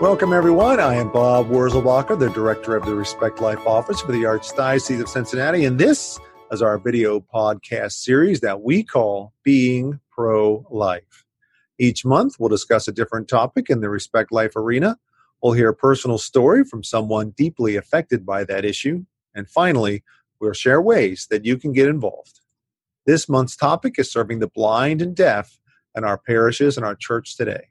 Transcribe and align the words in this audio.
Welcome, 0.00 0.32
everyone. 0.32 0.78
I 0.78 0.94
am 0.94 1.10
Bob 1.10 1.48
Wurzelbacher, 1.48 2.16
the 2.16 2.30
director 2.30 2.76
of 2.76 2.86
the 2.86 2.94
Respect 2.94 3.40
Life 3.40 3.66
Office 3.66 4.00
for 4.00 4.12
the 4.12 4.22
Archdiocese 4.22 5.00
of 5.00 5.08
Cincinnati, 5.08 5.64
and 5.64 5.76
this 5.76 6.20
is 6.52 6.62
our 6.62 6.78
video 6.78 7.18
podcast 7.18 7.94
series 7.94 8.38
that 8.42 8.62
we 8.62 8.84
call 8.84 9.32
Being 9.42 9.98
Pro 10.12 10.64
Life. 10.70 11.24
Each 11.80 12.04
month, 12.04 12.36
we'll 12.38 12.48
discuss 12.48 12.86
a 12.86 12.92
different 12.92 13.26
topic 13.26 13.70
in 13.70 13.80
the 13.80 13.90
Respect 13.90 14.30
Life 14.30 14.54
arena. 14.54 14.96
We'll 15.42 15.54
hear 15.54 15.70
a 15.70 15.74
personal 15.74 16.18
story 16.18 16.62
from 16.62 16.84
someone 16.84 17.30
deeply 17.30 17.74
affected 17.74 18.24
by 18.24 18.44
that 18.44 18.64
issue. 18.64 19.04
And 19.34 19.50
finally, 19.50 20.04
we'll 20.38 20.52
share 20.52 20.80
ways 20.80 21.26
that 21.28 21.44
you 21.44 21.56
can 21.56 21.72
get 21.72 21.88
involved. 21.88 22.38
This 23.04 23.28
month's 23.28 23.56
topic 23.56 23.98
is 23.98 24.12
serving 24.12 24.38
the 24.38 24.46
blind 24.46 25.02
and 25.02 25.16
deaf 25.16 25.58
in 25.96 26.04
our 26.04 26.18
parishes 26.18 26.76
and 26.76 26.86
our 26.86 26.94
church 26.94 27.36
today. 27.36 27.70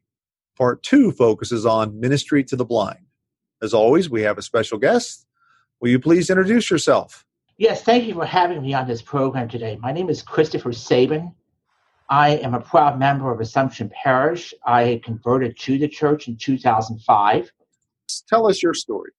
Part 0.58 0.82
two 0.82 1.12
focuses 1.12 1.68
on 1.68 2.00
ministry 2.00 2.44
to 2.46 2.56
the 2.56 2.66
blind. 2.66 3.06
As 3.62 3.76
always, 3.76 4.10
we 4.10 4.24
have 4.24 4.40
a 4.40 4.42
special 4.42 4.80
guest. 4.80 5.28
Will 5.80 5.90
you 5.90 6.00
please 6.00 6.32
introduce 6.32 6.72
yourself? 6.72 7.26
Yes, 7.58 7.84
thank 7.84 8.06
you 8.06 8.16
for 8.16 8.26
having 8.26 8.64
me 8.64 8.74
on 8.74 8.88
this 8.88 9.02
program 9.02 9.50
today. 9.50 9.78
My 9.80 9.92
name 9.92 10.10
is 10.10 10.24
Christopher 10.24 10.74
Sabin. 10.74 11.32
I 12.10 12.38
am 12.38 12.56
a 12.56 12.62
proud 12.62 12.98
member 12.98 13.32
of 13.32 13.40
Assumption 13.40 13.92
Parish. 14.04 14.54
I 14.66 15.00
converted 15.04 15.60
to 15.60 15.78
the 15.78 15.88
church 15.88 16.28
in 16.28 16.38
2005. 16.38 17.52
Tell 18.28 18.48
us 18.48 18.64
your 18.64 18.74
story. 18.74 19.12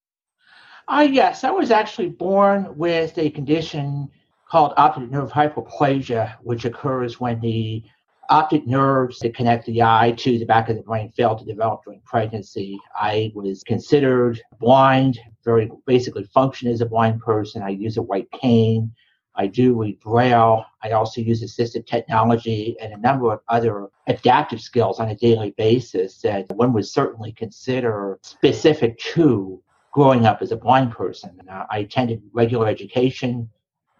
Uh, 0.88 1.06
yes, 1.08 1.44
I 1.44 1.50
was 1.50 1.70
actually 1.70 2.08
born 2.08 2.76
with 2.76 3.16
a 3.16 3.30
condition 3.30 4.08
called 4.50 4.72
optic 4.76 5.10
nerve 5.10 5.30
hypoplasia, 5.30 6.36
which 6.42 6.64
occurs 6.64 7.20
when 7.20 7.40
the 7.40 7.84
optic 8.30 8.66
nerves 8.66 9.18
that 9.20 9.34
connect 9.34 9.66
the 9.66 9.82
eye 9.82 10.14
to 10.18 10.38
the 10.38 10.44
back 10.44 10.68
of 10.68 10.76
the 10.76 10.82
brain 10.82 11.10
failed 11.10 11.38
to 11.38 11.44
develop 11.44 11.84
during 11.84 12.00
pregnancy. 12.04 12.78
I 12.94 13.32
was 13.34 13.62
considered 13.62 14.40
blind, 14.60 15.18
very 15.44 15.70
basically 15.86 16.24
function 16.24 16.68
as 16.68 16.80
a 16.80 16.86
blind 16.86 17.20
person. 17.20 17.62
I 17.62 17.70
use 17.70 17.96
a 17.96 18.02
white 18.02 18.30
cane. 18.32 18.92
I 19.34 19.46
do 19.46 19.80
read 19.80 20.00
braille. 20.00 20.64
I 20.82 20.90
also 20.90 21.20
use 21.20 21.42
assistive 21.42 21.86
technology 21.86 22.76
and 22.80 22.92
a 22.92 22.98
number 22.98 23.32
of 23.32 23.40
other 23.48 23.88
adaptive 24.08 24.60
skills 24.60 24.98
on 24.98 25.10
a 25.10 25.14
daily 25.14 25.52
basis 25.52 26.20
that 26.22 26.50
one 26.50 26.72
would 26.72 26.86
certainly 26.86 27.32
consider 27.32 28.18
specific 28.22 28.98
to 28.98 29.62
growing 29.92 30.26
up 30.26 30.42
as 30.42 30.50
a 30.50 30.56
blind 30.56 30.90
person. 30.90 31.40
Uh, 31.50 31.64
I 31.70 31.78
attended 31.78 32.20
regular 32.32 32.66
education, 32.66 33.48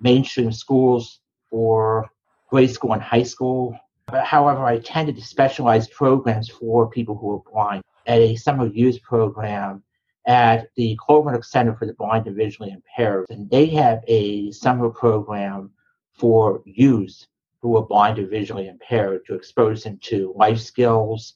mainstream 0.01 0.51
schools 0.53 1.21
for 1.51 2.11
grade 2.51 2.71
school 2.71 2.93
and 2.93 3.03
high 3.03 3.23
school. 3.23 3.79
However, 4.13 4.65
I 4.65 4.73
attended 4.73 5.23
specialized 5.23 5.93
programs 5.93 6.49
for 6.49 6.89
people 6.89 7.17
who 7.17 7.33
are 7.33 7.53
blind 7.53 7.83
at 8.07 8.19
a 8.19 8.37
summer 8.37 8.67
youth 8.67 9.03
program 9.03 9.83
at 10.27 10.69
the 10.77 10.97
Clover 10.97 11.41
Center 11.43 11.75
for 11.75 11.87
the 11.87 11.95
Blind 11.95 12.27
and 12.27 12.37
Visually 12.37 12.71
Impaired. 12.71 13.27
And 13.31 13.49
they 13.51 13.67
have 13.67 14.03
a 14.07 14.51
summer 14.53 14.91
program 14.91 15.71
for 16.15 16.63
youth 16.65 17.27
who 17.61 17.77
are 17.77 17.87
blind 17.87 18.19
or 18.19 18.27
visually 18.27 18.69
impaired 18.69 19.25
to 19.27 19.35
expose 19.35 19.83
them 19.83 19.99
to 20.03 20.33
life 20.37 20.61
skills, 20.61 21.35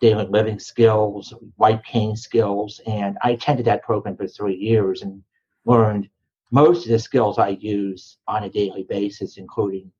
daily 0.00 0.26
living 0.26 0.58
skills, 0.58 1.34
white 1.56 1.84
cane 1.84 2.16
skills. 2.16 2.80
And 2.86 3.18
I 3.22 3.32
attended 3.32 3.66
that 3.66 3.82
program 3.82 4.16
for 4.16 4.26
three 4.26 4.56
years 4.56 5.02
and 5.02 5.22
learned 5.64 6.08
most 6.50 6.86
of 6.86 6.92
the 6.92 6.98
skills 6.98 7.38
I 7.38 7.50
use 7.60 8.16
on 8.26 8.44
a 8.44 8.50
daily 8.50 8.84
basis, 8.84 9.36
including 9.36 9.92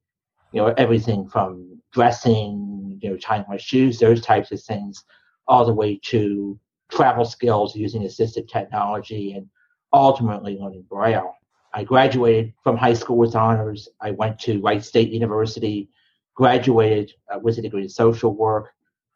you 0.53 0.61
know, 0.61 0.75
everything 0.77 1.29
from 1.29 1.81
dressing, 1.93 2.99
you 3.03 3.11
know, 3.11 3.17
tying 3.17 3.45
my 3.49 3.57
shoes, 3.57 3.99
those 3.99 4.21
types 4.21 4.51
of 4.53 4.63
things, 4.63 5.05
all 5.47 5.65
the 5.65 5.73
way 5.73 5.99
to 6.05 6.59
travel 6.91 7.25
skills 7.25 7.77
using 7.77 8.03
assistive 8.03 8.49
technology 8.49 9.33
and 9.33 9.47
ultimately 9.93 10.59
learning 10.59 10.85
Braille. 10.89 11.35
I 11.75 11.85
graduated 11.85 12.55
from 12.63 12.77
high 12.77 12.95
school 12.95 13.19
with 13.19 13.37
honors. 13.37 13.89
I 14.01 14.13
went 14.13 14.39
to 14.41 14.61
Wright 14.61 14.83
State 14.83 15.11
University, 15.11 15.89
graduated 16.35 17.13
uh, 17.33 17.39
with 17.39 17.59
a 17.59 17.63
degree 17.63 17.83
in 17.83 17.89
social 17.89 18.35
work. 18.35 18.71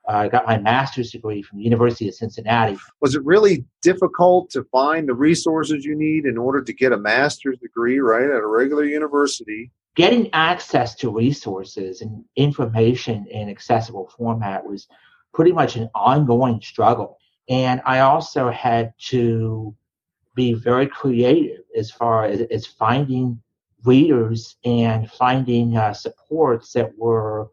Uh, 0.09 0.13
I 0.13 0.29
got 0.29 0.47
my 0.47 0.59
master's 0.59 1.13
degree 1.13 1.43
from 1.43 1.59
the 1.59 1.65
University 1.65 2.09
of 2.09 2.15
Cincinnati. 2.15 2.77
Was 3.01 3.15
it 3.15 3.25
really 3.25 3.65
difficult 3.83 4.51
to 4.51 4.65
find 4.65 5.09
the 5.09 5.15
resources 5.15 5.85
you 5.85 5.97
need 5.97 6.27
in 6.27 6.37
order 6.37 6.63
to 6.63 6.73
get 6.73 6.93
a 6.93 6.97
master's 6.97 7.59
degree, 7.59 8.01
right, 8.01 8.25
at 8.25 8.43
a 8.43 8.47
regular 8.47 8.85
university? 8.85 9.71
Getting 9.95 10.31
access 10.33 10.95
to 10.97 11.11
resources 11.11 12.01
and 12.01 12.25
information 12.37 13.27
in 13.27 13.49
accessible 13.49 14.11
format 14.17 14.65
was 14.65 14.89
pretty 15.35 15.53
much 15.53 15.77
an 15.77 15.91
ongoing 15.95 16.61
struggle. 16.61 17.19
And 17.49 17.83
I 17.85 18.01
also 18.01 18.51
had 18.51 18.95
to 19.09 19.75
be 20.35 20.55
very 20.55 20.87
creative 20.87 21.65
as 21.77 21.91
far 21.91 22.25
as, 22.25 22.41
as 22.51 22.67
finding 22.67 23.41
readers 23.85 24.57
and 24.65 25.11
finding 25.11 25.77
uh, 25.77 25.93
supports 25.93 26.73
that 26.73 26.97
were 26.97 27.51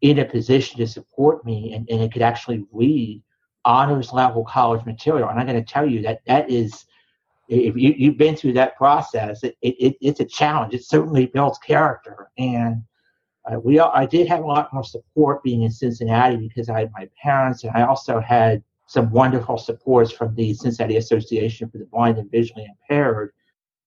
in 0.00 0.18
a 0.18 0.24
position 0.24 0.78
to 0.78 0.86
support 0.86 1.44
me 1.44 1.74
and, 1.74 1.88
and 1.90 2.02
it 2.02 2.12
could 2.12 2.22
actually 2.22 2.64
read 2.72 3.22
honors 3.64 4.12
level 4.12 4.44
college 4.44 4.84
material. 4.86 5.28
And 5.28 5.38
I'm 5.38 5.46
going 5.46 5.62
to 5.62 5.72
tell 5.72 5.88
you 5.88 6.02
that 6.02 6.24
that 6.26 6.50
is 6.50 6.84
if 7.50 7.76
you, 7.76 7.94
you've 7.96 8.16
been 8.16 8.36
through 8.36 8.52
that 8.54 8.76
process, 8.76 9.42
it, 9.42 9.56
it, 9.60 9.96
it's 10.00 10.20
a 10.20 10.24
challenge. 10.24 10.72
It 10.72 10.84
certainly 10.84 11.26
builds 11.26 11.58
character. 11.58 12.30
And 12.38 12.84
uh, 13.50 13.58
we 13.58 13.80
I 13.80 14.06
did 14.06 14.28
have 14.28 14.40
a 14.40 14.46
lot 14.46 14.72
more 14.72 14.84
support 14.84 15.42
being 15.42 15.62
in 15.62 15.70
Cincinnati 15.70 16.36
because 16.36 16.68
I 16.68 16.80
had 16.80 16.92
my 16.92 17.08
parents, 17.20 17.64
and 17.64 17.76
I 17.76 17.82
also 17.82 18.20
had 18.20 18.62
some 18.86 19.10
wonderful 19.10 19.58
supports 19.58 20.12
from 20.12 20.34
the 20.34 20.54
Cincinnati 20.54 20.96
Association 20.96 21.68
for 21.70 21.78
the 21.78 21.86
Blind 21.86 22.18
and 22.18 22.30
Visually 22.30 22.66
Impaired. 22.66 23.32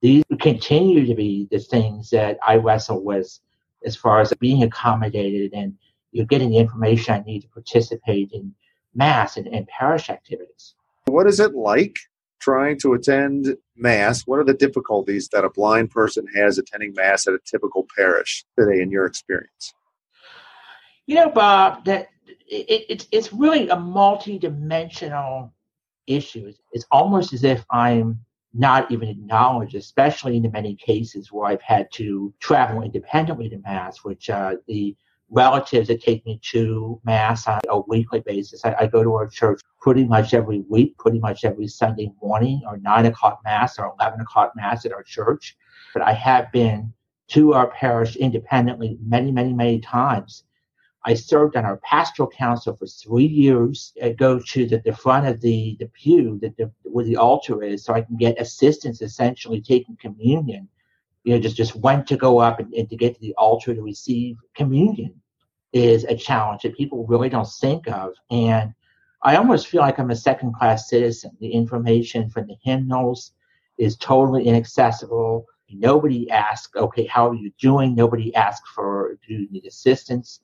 These 0.02 0.24
continue 0.42 1.06
to 1.06 1.16
be 1.16 1.48
the 1.52 1.60
things 1.60 2.10
that 2.10 2.38
I 2.46 2.56
wrestle 2.56 3.04
with 3.04 3.40
as 3.86 3.96
far 3.96 4.20
as 4.20 4.34
being 4.40 4.64
accommodated 4.64 5.54
and 5.54 5.74
you 6.12 6.22
know, 6.22 6.26
getting 6.26 6.50
the 6.50 6.58
information 6.58 7.14
I 7.14 7.20
need 7.20 7.42
to 7.42 7.50
participate 7.50 8.32
in 8.32 8.54
mass 8.96 9.38
and, 9.38 9.48
and 9.48 9.68
parish 9.68 10.10
activities. 10.10 10.76
What 11.06 11.28
is 11.28 11.40
it 11.40 11.54
like 11.54 11.98
trying 12.44 12.78
to 12.80 12.94
attend 12.94 13.56
Mass, 13.76 14.28
what 14.28 14.38
are 14.40 14.44
the 14.44 14.54
difficulties 14.54 15.30
that 15.30 15.46
a 15.46 15.50
blind 15.50 15.92
person 15.92 16.26
has 16.36 16.58
attending 16.58 16.94
Mass 16.94 17.26
at 17.26 17.34
a 17.34 17.40
typical 17.46 17.88
parish 17.98 18.44
today, 18.58 18.82
in 18.82 18.92
your 18.92 19.06
experience? 19.06 19.74
You 21.08 21.16
know, 21.16 21.30
Bob, 21.30 21.86
that 21.86 22.10
it, 22.28 22.86
it, 22.90 23.08
it's 23.12 23.32
really 23.32 23.70
a 23.70 23.76
multi-dimensional 23.76 25.54
issue. 26.06 26.54
It's 26.74 26.86
almost 26.92 27.34
as 27.34 27.44
if 27.44 27.66
I'm 27.72 28.20
not 28.54 28.92
even 28.92 29.08
acknowledged, 29.10 29.76
especially 29.76 30.38
in 30.38 30.44
the 30.44 30.52
many 30.52 30.76
cases 30.76 31.32
where 31.32 31.48
I've 31.48 31.62
had 31.62 31.88
to 31.94 32.34
travel 32.40 32.84
independently 32.84 33.50
to 33.50 33.58
Mass, 33.60 34.04
which 34.04 34.30
uh, 34.30 34.56
the 34.68 34.96
relatives 35.34 35.88
that 35.88 36.02
take 36.02 36.26
me 36.26 36.40
to 36.52 37.00
mass 37.04 37.48
on 37.48 37.60
a 37.68 37.80
weekly 37.82 38.22
basis. 38.22 38.64
I, 38.64 38.76
I, 38.80 38.88
go 38.88 39.04
to 39.04 39.14
our 39.16 39.28
church 39.28 39.62
pretty 39.82 40.06
much 40.06 40.34
every 40.34 40.62
week, 40.70 40.98
pretty 40.98 41.20
much 41.20 41.44
every 41.44 41.68
Sunday 41.68 42.12
morning, 42.22 42.62
or 42.68 42.78
nine 42.78 43.08
o'clock 43.08 43.42
mass 43.44 43.80
or 43.80 43.94
eleven 44.00 44.22
o'clock 44.22 44.54
mass 44.56 44.86
at 44.86 44.94
our 44.94 45.04
church. 45.04 45.58
But 45.94 46.04
I 46.04 46.14
have 46.14 46.52
been 46.52 46.94
to 47.30 47.54
our 47.54 47.68
parish 47.72 48.16
independently 48.16 48.98
many, 49.02 49.32
many, 49.32 49.54
many 49.54 49.80
times. 49.80 50.44
I 51.06 51.16
served 51.16 51.58
on 51.58 51.66
our 51.66 51.78
pastoral 51.78 52.30
council 52.30 52.76
for 52.78 52.88
three 52.88 53.26
years. 53.26 53.94
I 54.02 54.12
go 54.12 54.40
to 54.40 54.66
the, 54.66 54.82
the 54.86 54.96
front 54.96 55.28
of 55.28 55.42
the, 55.42 55.76
the 55.80 55.88
pew 55.88 56.40
that 56.42 56.56
the, 56.56 56.72
where 56.84 57.04
the 57.04 57.18
altar 57.18 57.62
is 57.62 57.84
so 57.84 57.94
I 57.94 58.02
can 58.02 58.16
get 58.16 58.40
assistance 58.40 59.02
essentially 59.02 59.62
taking 59.62 59.98
communion. 59.98 60.70
You 61.26 61.34
know, 61.34 61.42
just, 61.42 61.58
just 61.58 61.76
went 61.76 62.08
to 62.08 62.18
go 62.18 62.40
up 62.40 62.60
and, 62.60 62.74
and 62.74 62.90
to 62.90 62.96
get 62.96 63.16
to 63.16 63.22
the 63.22 63.34
altar 63.36 63.74
to 63.74 63.82
receive 63.82 64.38
communion 64.56 65.14
is 65.74 66.06
a 66.06 66.16
challenge 66.16 66.62
that 66.62 66.78
people 66.78 67.06
really 67.08 67.30
don't 67.30 67.48
think 67.48 67.88
of. 67.90 68.14
And 68.30 68.74
I 69.24 69.36
almost 69.36 69.68
feel 69.68 69.82
like 69.82 70.00
I'm 70.00 70.12
a 70.12 70.16
second 70.16 70.54
class 70.54 70.90
citizen. 70.90 71.32
The 71.40 71.50
information 71.50 72.30
from 72.30 72.48
the 72.48 72.56
hymnals 72.62 73.32
is 73.78 73.98
totally 73.98 74.46
inaccessible. 74.46 75.46
Nobody 75.70 76.30
asks, 76.30 76.76
okay, 76.76 77.06
how 77.08 77.30
are 77.30 77.36
you 77.36 77.52
doing? 77.60 77.96
Nobody 77.96 78.34
asks 78.36 78.70
for, 78.70 79.18
do 79.28 79.34
you 79.34 79.50
need 79.50 79.66
assistance? 79.66 80.42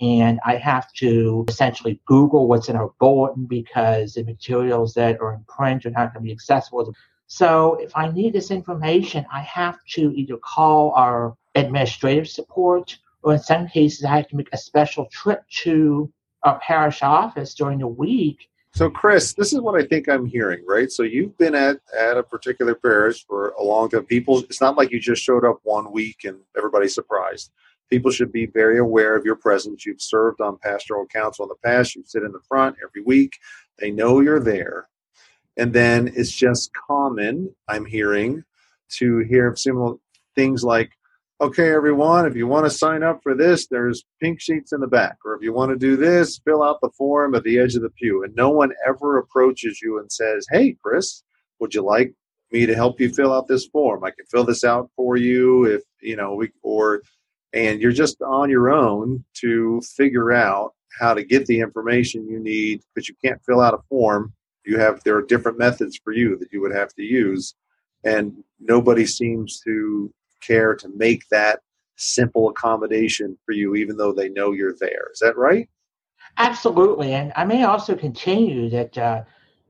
And 0.00 0.40
I 0.44 0.56
have 0.56 0.92
to 0.94 1.44
essentially 1.48 2.00
Google 2.06 2.48
what's 2.48 2.68
in 2.68 2.74
our 2.74 2.90
bulletin 2.98 3.46
because 3.46 4.14
the 4.14 4.24
materials 4.24 4.94
that 4.94 5.20
are 5.20 5.34
in 5.34 5.44
print 5.44 5.86
are 5.86 5.90
not 5.90 6.12
going 6.12 6.24
to 6.24 6.28
be 6.28 6.32
accessible. 6.32 6.92
So 7.28 7.74
if 7.80 7.96
I 7.96 8.10
need 8.10 8.32
this 8.32 8.50
information, 8.50 9.24
I 9.32 9.42
have 9.42 9.78
to 9.90 10.12
either 10.16 10.36
call 10.38 10.90
our 10.92 11.36
administrative 11.54 12.28
support 12.28 12.98
or 13.22 13.34
in 13.34 13.38
some 13.40 13.68
cases, 13.68 14.04
I 14.04 14.16
have 14.16 14.28
to 14.28 14.36
make 14.36 14.48
a 14.52 14.58
special 14.58 15.06
trip 15.06 15.42
to 15.62 16.12
our 16.42 16.58
parish 16.60 17.02
office 17.02 17.54
during 17.54 17.78
the 17.78 17.86
week. 17.86 18.48
So, 18.74 18.88
Chris, 18.88 19.34
this 19.34 19.52
is 19.52 19.60
what 19.60 19.80
I 19.80 19.86
think 19.86 20.08
I'm 20.08 20.24
hearing, 20.24 20.64
right? 20.66 20.90
So, 20.90 21.02
you've 21.02 21.36
been 21.36 21.54
at, 21.54 21.78
at 21.98 22.16
a 22.16 22.22
particular 22.22 22.74
parish 22.74 23.24
for 23.26 23.50
a 23.50 23.62
long 23.62 23.90
time. 23.90 24.06
People, 24.06 24.40
it's 24.40 24.60
not 24.60 24.76
like 24.76 24.90
you 24.90 24.98
just 24.98 25.22
showed 25.22 25.44
up 25.44 25.60
one 25.62 25.92
week 25.92 26.24
and 26.24 26.38
everybody's 26.56 26.94
surprised. 26.94 27.50
People 27.90 28.10
should 28.10 28.32
be 28.32 28.46
very 28.46 28.78
aware 28.78 29.14
of 29.14 29.26
your 29.26 29.36
presence. 29.36 29.84
You've 29.84 30.00
served 30.00 30.40
on 30.40 30.56
pastoral 30.56 31.06
council 31.06 31.44
in 31.44 31.50
the 31.50 31.68
past. 31.68 31.94
You 31.94 32.02
sit 32.06 32.22
in 32.22 32.32
the 32.32 32.40
front 32.48 32.76
every 32.82 33.02
week. 33.02 33.36
They 33.78 33.90
know 33.90 34.20
you're 34.20 34.40
there. 34.40 34.88
And 35.58 35.74
then 35.74 36.10
it's 36.16 36.32
just 36.32 36.70
common, 36.72 37.54
I'm 37.68 37.84
hearing, 37.84 38.44
to 38.92 39.18
hear 39.18 39.54
similar 39.54 39.96
things 40.34 40.64
like, 40.64 40.92
okay, 41.42 41.72
everyone, 41.72 42.24
if 42.24 42.36
you 42.36 42.46
want 42.46 42.64
to 42.64 42.70
sign 42.70 43.02
up 43.02 43.20
for 43.20 43.34
this, 43.34 43.66
there's 43.66 44.04
pink 44.20 44.40
sheets 44.40 44.72
in 44.72 44.78
the 44.78 44.86
back. 44.86 45.16
Or 45.24 45.34
if 45.34 45.42
you 45.42 45.52
want 45.52 45.72
to 45.72 45.76
do 45.76 45.96
this, 45.96 46.40
fill 46.44 46.62
out 46.62 46.80
the 46.80 46.90
form 46.96 47.34
at 47.34 47.42
the 47.42 47.58
edge 47.58 47.74
of 47.74 47.82
the 47.82 47.90
pew. 47.90 48.22
And 48.22 48.32
no 48.36 48.50
one 48.50 48.70
ever 48.86 49.18
approaches 49.18 49.80
you 49.82 49.98
and 49.98 50.10
says, 50.10 50.46
hey, 50.52 50.76
Chris, 50.80 51.24
would 51.58 51.74
you 51.74 51.82
like 51.82 52.14
me 52.52 52.64
to 52.64 52.76
help 52.76 53.00
you 53.00 53.12
fill 53.12 53.32
out 53.32 53.48
this 53.48 53.66
form? 53.66 54.04
I 54.04 54.10
can 54.10 54.24
fill 54.30 54.44
this 54.44 54.62
out 54.62 54.88
for 54.94 55.16
you 55.16 55.64
if, 55.64 55.82
you 56.00 56.14
know, 56.14 56.34
we, 56.34 56.50
or, 56.62 57.02
and 57.52 57.82
you're 57.82 57.90
just 57.90 58.22
on 58.22 58.48
your 58.48 58.70
own 58.70 59.24
to 59.40 59.80
figure 59.96 60.30
out 60.30 60.74
how 61.00 61.12
to 61.12 61.24
get 61.24 61.46
the 61.46 61.58
information 61.58 62.28
you 62.28 62.38
need 62.38 62.82
because 62.94 63.08
you 63.08 63.16
can't 63.24 63.42
fill 63.44 63.60
out 63.60 63.74
a 63.74 63.82
form. 63.88 64.32
You 64.64 64.78
have, 64.78 65.02
there 65.02 65.16
are 65.16 65.22
different 65.22 65.58
methods 65.58 65.98
for 66.04 66.12
you 66.12 66.38
that 66.38 66.52
you 66.52 66.60
would 66.60 66.74
have 66.74 66.94
to 66.94 67.02
use. 67.02 67.56
And 68.04 68.44
nobody 68.60 69.06
seems 69.06 69.60
to 69.62 70.12
care 70.42 70.74
to 70.74 70.88
make 70.96 71.28
that 71.28 71.60
simple 71.96 72.48
accommodation 72.50 73.38
for 73.46 73.52
you, 73.52 73.74
even 73.74 73.96
though 73.96 74.12
they 74.12 74.28
know 74.28 74.52
you're 74.52 74.76
there. 74.78 75.08
Is 75.12 75.20
that 75.20 75.36
right? 75.36 75.68
Absolutely. 76.38 77.12
And 77.14 77.32
I 77.36 77.44
may 77.44 77.64
also 77.64 77.94
continue 77.94 78.70
that 78.70 78.96
uh, 78.98 79.22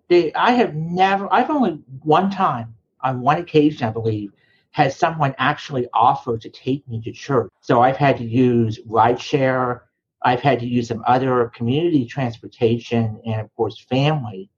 they, 0.08 0.32
I 0.34 0.52
have 0.52 0.74
never, 0.74 1.32
I've 1.32 1.50
only 1.50 1.82
one 2.02 2.30
time, 2.30 2.74
on 3.00 3.20
one 3.20 3.38
occasion, 3.38 3.88
I 3.88 3.90
believe, 3.90 4.32
has 4.70 4.96
someone 4.96 5.34
actually 5.38 5.86
offered 5.92 6.40
to 6.42 6.50
take 6.50 6.86
me 6.88 7.00
to 7.02 7.12
church. 7.12 7.50
So 7.60 7.82
I've 7.82 7.96
had 7.96 8.16
to 8.18 8.24
use 8.24 8.78
rideshare, 8.88 9.80
I've 10.24 10.40
had 10.40 10.60
to 10.60 10.66
use 10.66 10.88
some 10.88 11.02
other 11.06 11.50
community 11.54 12.06
transportation, 12.06 13.20
and 13.26 13.40
of 13.40 13.54
course, 13.56 13.78
family 13.78 14.48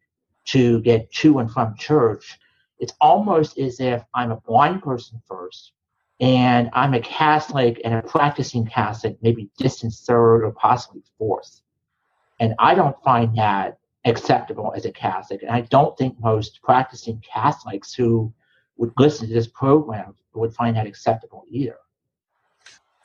to 0.46 0.80
get 0.82 1.10
to 1.14 1.38
and 1.38 1.50
from 1.50 1.74
church. 1.76 2.38
It's 2.78 2.92
almost 3.00 3.58
as 3.58 3.80
if 3.80 4.04
I'm 4.12 4.30
a 4.30 4.40
blind 4.40 4.82
person 4.82 5.22
first, 5.26 5.72
and 6.20 6.70
I'm 6.72 6.94
a 6.94 7.00
Catholic 7.00 7.80
and 7.84 7.94
a 7.94 8.02
practicing 8.02 8.66
Catholic, 8.66 9.16
maybe 9.22 9.50
distant 9.58 9.92
third 9.92 10.44
or 10.44 10.52
possibly 10.52 11.02
fourth. 11.18 11.60
And 12.40 12.54
I 12.58 12.74
don't 12.74 12.96
find 13.02 13.36
that 13.38 13.78
acceptable 14.04 14.72
as 14.76 14.84
a 14.84 14.92
Catholic. 14.92 15.42
And 15.42 15.50
I 15.50 15.62
don't 15.62 15.96
think 15.96 16.20
most 16.20 16.60
practicing 16.62 17.20
Catholics 17.20 17.94
who 17.94 18.32
would 18.76 18.92
listen 18.98 19.28
to 19.28 19.34
this 19.34 19.48
program 19.48 20.14
would 20.34 20.54
find 20.54 20.76
that 20.76 20.86
acceptable 20.86 21.44
either. 21.48 21.76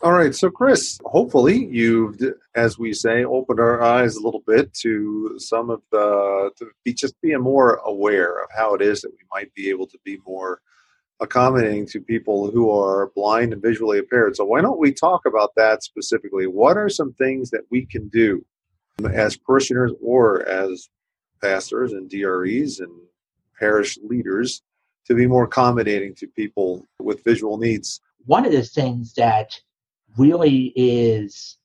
All 0.02 0.14
right, 0.14 0.34
so 0.34 0.50
Chris, 0.50 0.98
hopefully 1.04 1.68
you've, 1.70 2.18
as 2.56 2.80
we 2.80 2.94
say, 2.94 3.26
opened 3.26 3.60
our 3.60 3.82
eyes 3.82 4.16
a 4.16 4.22
little 4.22 4.42
bit 4.48 4.74
to 4.76 5.36
some 5.38 5.70
of 5.70 5.82
the, 5.92 6.52
to 6.58 6.68
be 6.86 6.94
just 6.94 7.20
being 7.22 7.42
more 7.42 7.82
aware 7.86 8.42
of 8.42 8.48
how 8.56 8.74
it 8.76 8.82
is 8.82 9.02
that 9.02 9.12
we 9.12 9.26
might 9.34 9.54
be 9.56 9.70
able 9.70 9.88
to 9.88 10.00
be 10.06 10.18
more 10.26 10.62
accommodating 11.22 11.86
to 11.88 12.00
people 12.00 12.50
who 12.50 12.72
are 12.72 13.12
blind 13.16 13.54
and 13.54 13.62
visually 13.62 14.00
impaired. 14.00 14.36
So, 14.36 14.46
why 14.46 14.62
don't 14.62 14.80
we 14.80 14.92
talk 14.94 15.26
about 15.26 15.54
that 15.56 15.84
specifically? 15.84 16.48
What 16.48 16.78
are 16.78 16.90
some 16.90 17.14
things 17.14 17.50
that 17.52 17.64
we 17.70 17.86
can 17.86 18.08
do 18.08 18.46
as 19.12 19.38
parishioners 19.38 19.92
or 20.02 20.48
as 20.48 20.90
pastors 21.42 21.94
and 21.94 22.10
DREs 22.10 22.80
and 22.80 22.92
parish 23.58 23.98
leaders 24.04 24.62
to 25.06 25.16
be 25.16 25.28
more 25.28 25.44
accommodating 25.44 26.16
to 26.16 26.28
people 26.28 26.86
with 27.00 27.24
visual 27.24 27.58
needs? 27.58 28.02
One 28.26 28.46
of 28.46 28.52
the 28.52 28.64
things 28.64 29.14
that 29.14 29.60
really 30.18 30.74
is 30.76 31.58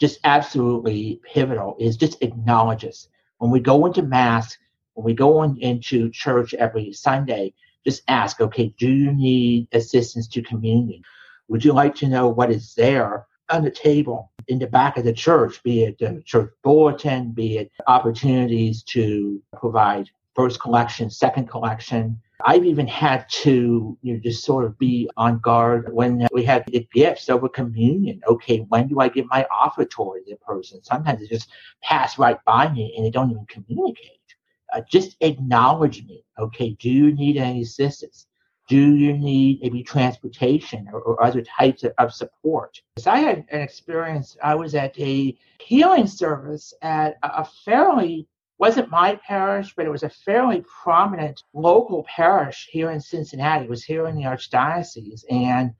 just 0.00 0.18
absolutely 0.24 1.20
pivotal 1.24 1.76
is 1.78 1.96
just 1.96 2.22
acknowledges 2.22 3.08
when 3.38 3.50
we 3.50 3.60
go 3.60 3.86
into 3.86 4.02
mass, 4.02 4.56
when 4.94 5.04
we 5.04 5.14
go 5.14 5.42
in, 5.42 5.56
into 5.58 6.10
church 6.10 6.54
every 6.54 6.92
Sunday, 6.92 7.52
just 7.86 8.02
ask, 8.08 8.40
okay, 8.40 8.74
do 8.78 8.90
you 8.90 9.12
need 9.12 9.68
assistance 9.72 10.26
to 10.28 10.42
communion? 10.42 11.02
Would 11.48 11.64
you 11.64 11.72
like 11.72 11.94
to 11.96 12.08
know 12.08 12.28
what 12.28 12.50
is 12.50 12.74
there 12.74 13.26
on 13.48 13.62
the 13.62 13.70
table 13.70 14.32
in 14.48 14.58
the 14.58 14.66
back 14.66 14.96
of 14.96 15.04
the 15.04 15.12
church, 15.12 15.62
be 15.62 15.84
it 15.84 15.98
the 15.98 16.20
church 16.24 16.50
bulletin, 16.64 17.30
be 17.30 17.58
it 17.58 17.70
opportunities 17.86 18.82
to 18.84 19.40
provide 19.58 20.10
first 20.34 20.60
collection, 20.60 21.10
second 21.10 21.48
collection. 21.48 22.20
I've 22.44 22.66
even 22.66 22.86
had 22.86 23.26
to 23.30 23.96
you 24.02 24.14
know, 24.14 24.20
just 24.20 24.44
sort 24.44 24.66
of 24.66 24.78
be 24.78 25.08
on 25.16 25.38
guard 25.38 25.92
when 25.92 26.26
we 26.32 26.44
had 26.44 26.64
the 26.66 26.86
gifts 26.92 27.30
over 27.30 27.48
communion. 27.48 28.20
Okay, 28.28 28.58
when 28.68 28.88
do 28.88 29.00
I 29.00 29.08
give 29.08 29.26
my 29.30 29.46
offertory 29.50 30.24
to 30.24 30.30
the 30.32 30.36
person? 30.36 30.82
Sometimes 30.82 31.20
they 31.20 31.26
just 31.26 31.48
pass 31.82 32.18
right 32.18 32.38
by 32.44 32.70
me 32.70 32.92
and 32.96 33.06
they 33.06 33.10
don't 33.10 33.30
even 33.30 33.46
communicate 33.46 34.20
uh, 34.76 34.82
just 34.88 35.16
acknowledge 35.20 36.04
me. 36.04 36.24
Okay, 36.38 36.76
do 36.78 36.90
you 36.90 37.12
need 37.12 37.36
any 37.36 37.62
assistance? 37.62 38.26
Do 38.68 38.94
you 38.94 39.16
need 39.16 39.60
maybe 39.62 39.82
transportation 39.82 40.88
or, 40.92 41.00
or 41.00 41.24
other 41.24 41.42
types 41.42 41.84
of, 41.84 41.92
of 41.98 42.12
support? 42.12 42.80
So 42.98 43.10
I 43.10 43.18
had 43.18 43.44
an 43.50 43.60
experience. 43.60 44.36
I 44.42 44.54
was 44.54 44.74
at 44.74 44.98
a 44.98 45.36
healing 45.60 46.06
service 46.06 46.74
at 46.82 47.16
a, 47.22 47.40
a 47.40 47.44
fairly 47.64 48.28
wasn't 48.58 48.90
my 48.90 49.18
parish, 49.26 49.74
but 49.76 49.84
it 49.84 49.90
was 49.90 50.02
a 50.02 50.08
fairly 50.08 50.64
prominent 50.82 51.42
local 51.52 52.04
parish 52.04 52.68
here 52.70 52.90
in 52.90 53.00
Cincinnati. 53.00 53.64
It 53.64 53.70
was 53.70 53.84
here 53.84 54.06
in 54.06 54.16
the 54.16 54.22
archdiocese, 54.22 55.24
and 55.30 55.72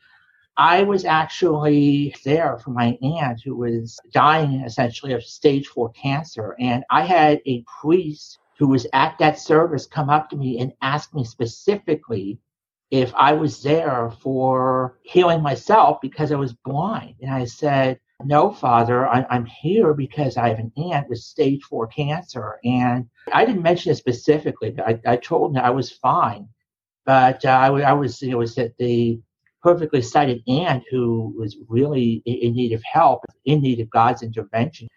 I 0.59 0.83
was 0.83 1.05
actually 1.05 2.15
there 2.25 2.59
for 2.59 2.71
my 2.71 2.99
aunt 3.03 3.41
who 3.45 3.57
was 3.57 3.99
dying 4.13 4.61
essentially 4.61 5.13
of 5.15 5.23
stage 5.23 5.67
four 5.69 5.91
cancer, 5.93 6.55
and 6.59 6.85
I 6.91 7.03
had 7.03 7.41
a 7.47 7.65
priest 7.81 8.39
who 8.59 8.69
was 8.69 8.87
at 8.93 9.17
that 9.19 9.39
service 9.39 9.87
come 9.87 10.11
up 10.11 10.31
to 10.31 10.37
me 10.37 10.59
and 10.59 10.73
ask 10.83 11.15
me 11.15 11.25
specifically 11.25 12.39
if 12.91 13.13
I 13.15 13.33
was 13.33 13.63
there 13.63 14.11
for 14.21 14.99
healing 15.03 15.43
myself 15.43 15.99
because 16.01 16.33
I 16.33 16.37
was 16.37 16.53
blind. 16.53 17.17
And 17.21 17.33
I 17.33 17.45
said, 17.45 17.99
No, 18.25 18.51
Father, 18.53 19.07
I, 19.07 19.27
am 19.31 19.45
here 19.45 19.93
because 19.93 20.37
I 20.37 20.49
have 20.49 20.59
an 20.59 20.73
aunt 20.77 21.09
with 21.09 21.19
stage 21.19 21.63
four 21.65 21.87
cancer. 21.89 22.59
And 22.65 23.09
I 23.33 23.45
didn't 23.45 23.63
mention 23.63 23.93
it 23.93 23.97
specifically, 23.97 24.71
but 24.71 24.87
I, 24.87 25.01
I 25.07 25.17
told 25.17 25.57
him 25.57 25.63
I 25.63 25.71
was 25.71 25.91
fine. 25.91 26.49
But 27.05 27.45
uh, 27.45 27.49
I, 27.49 27.67
I, 27.81 27.93
was, 27.93 28.23
it 28.23 28.35
was 28.35 28.57
at 28.59 28.77
the 28.79 29.21
perfectly 29.63 30.03
sighted 30.03 30.43
aunt 30.49 30.85
who 30.91 31.35
was 31.37 31.57
really 31.69 32.23
in 32.25 32.55
need 32.55 32.73
of 32.73 32.83
help, 32.85 33.25
in 33.45 33.61
need 33.61 33.81
of 33.81 33.91
God's 33.91 34.23
intervention. 34.23 34.89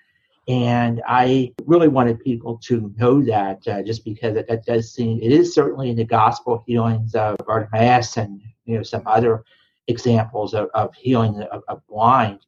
And 0.49 1.03
I 1.07 1.53
really 1.67 1.87
wanted 1.87 2.19
people 2.21 2.57
to 2.63 2.91
know 2.97 3.21
that 3.21 3.67
uh, 3.67 3.83
just 3.83 4.03
because 4.03 4.35
it, 4.35 4.47
that 4.47 4.65
does 4.65 4.91
seem, 4.91 5.19
it 5.21 5.31
is 5.31 5.53
certainly 5.53 5.91
in 5.91 5.95
the 5.95 6.03
gospel 6.03 6.63
healings 6.65 7.13
of 7.13 7.37
Bartimaeus 7.45 8.17
and, 8.17 8.41
you 8.65 8.75
know, 8.75 8.81
some 8.81 9.03
other 9.05 9.43
examples 9.87 10.55
of, 10.55 10.69
of 10.73 10.95
healing 10.95 11.39
of, 11.43 11.61
of 11.67 11.85
blind. 11.87 12.39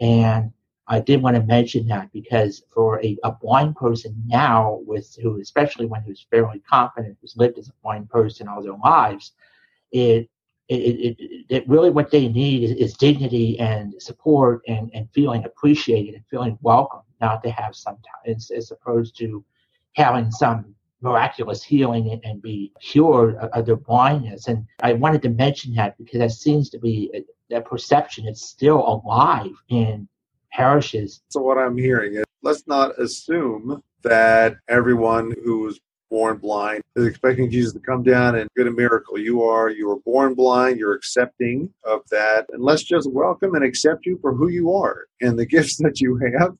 And 0.00 0.50
I 0.88 1.00
did 1.00 1.20
want 1.20 1.36
to 1.36 1.42
mention 1.42 1.86
that 1.88 2.10
because 2.10 2.62
for 2.72 3.04
a, 3.04 3.18
a 3.22 3.32
blind 3.32 3.76
person 3.76 4.14
now, 4.26 4.80
with 4.86 5.14
who, 5.22 5.38
especially 5.38 5.84
one 5.84 6.00
who's 6.00 6.26
fairly 6.30 6.60
confident, 6.60 7.18
who's 7.20 7.36
lived 7.36 7.58
as 7.58 7.68
a 7.68 7.74
blind 7.82 8.08
person 8.08 8.48
all 8.48 8.62
their 8.62 8.72
lives, 8.82 9.32
it 9.92 10.30
it, 10.68 11.18
it, 11.18 11.44
it, 11.50 11.68
really 11.68 11.90
what 11.90 12.10
they 12.10 12.28
need 12.28 12.62
is, 12.62 12.70
is, 12.70 12.94
dignity 12.94 13.58
and 13.58 14.00
support 14.00 14.62
and, 14.68 14.90
and 14.94 15.10
feeling 15.12 15.44
appreciated 15.44 16.14
and 16.14 16.24
feeling 16.30 16.56
welcome 16.62 17.02
not 17.22 17.42
to 17.44 17.50
have 17.50 17.74
sometimes 17.74 18.50
as 18.50 18.70
opposed 18.70 19.16
to 19.18 19.42
having 19.94 20.30
some 20.30 20.74
miraculous 21.00 21.62
healing 21.62 22.20
and, 22.24 22.42
be 22.42 22.72
cured 22.80 23.36
of 23.36 23.66
their 23.66 23.76
blindness. 23.76 24.48
And 24.48 24.66
I 24.82 24.92
wanted 24.92 25.22
to 25.22 25.30
mention 25.30 25.74
that 25.74 25.96
because 25.98 26.18
that 26.20 26.32
seems 26.32 26.70
to 26.70 26.78
be 26.78 27.10
a, 27.14 27.24
that 27.50 27.64
perception 27.64 28.26
is 28.26 28.40
still 28.40 28.78
alive 28.78 29.52
in 29.68 30.08
parishes. 30.52 31.22
So 31.30 31.40
what 31.40 31.58
I'm 31.58 31.76
hearing 31.76 32.14
is 32.14 32.24
let's 32.42 32.66
not 32.66 32.98
assume 33.00 33.82
that 34.02 34.56
everyone 34.68 35.34
who's 35.44 35.80
born 36.10 36.36
blind 36.36 36.82
is 36.94 37.06
expecting 37.06 37.50
Jesus 37.50 37.72
to 37.72 37.80
come 37.80 38.02
down 38.02 38.36
and 38.36 38.48
get 38.56 38.66
a 38.66 38.70
miracle. 38.70 39.18
You 39.18 39.42
are 39.42 39.70
you 39.70 39.88
were 39.88 40.00
born 40.00 40.34
blind, 40.34 40.78
you're 40.78 40.94
accepting 40.94 41.72
of 41.84 42.02
that. 42.10 42.46
And 42.52 42.62
let's 42.62 42.82
just 42.82 43.10
welcome 43.10 43.54
and 43.54 43.64
accept 43.64 44.06
you 44.06 44.18
for 44.20 44.34
who 44.34 44.48
you 44.48 44.72
are 44.72 45.06
and 45.20 45.38
the 45.38 45.46
gifts 45.54 45.76
that 45.78 46.00
you 46.00 46.20
have 46.38 46.56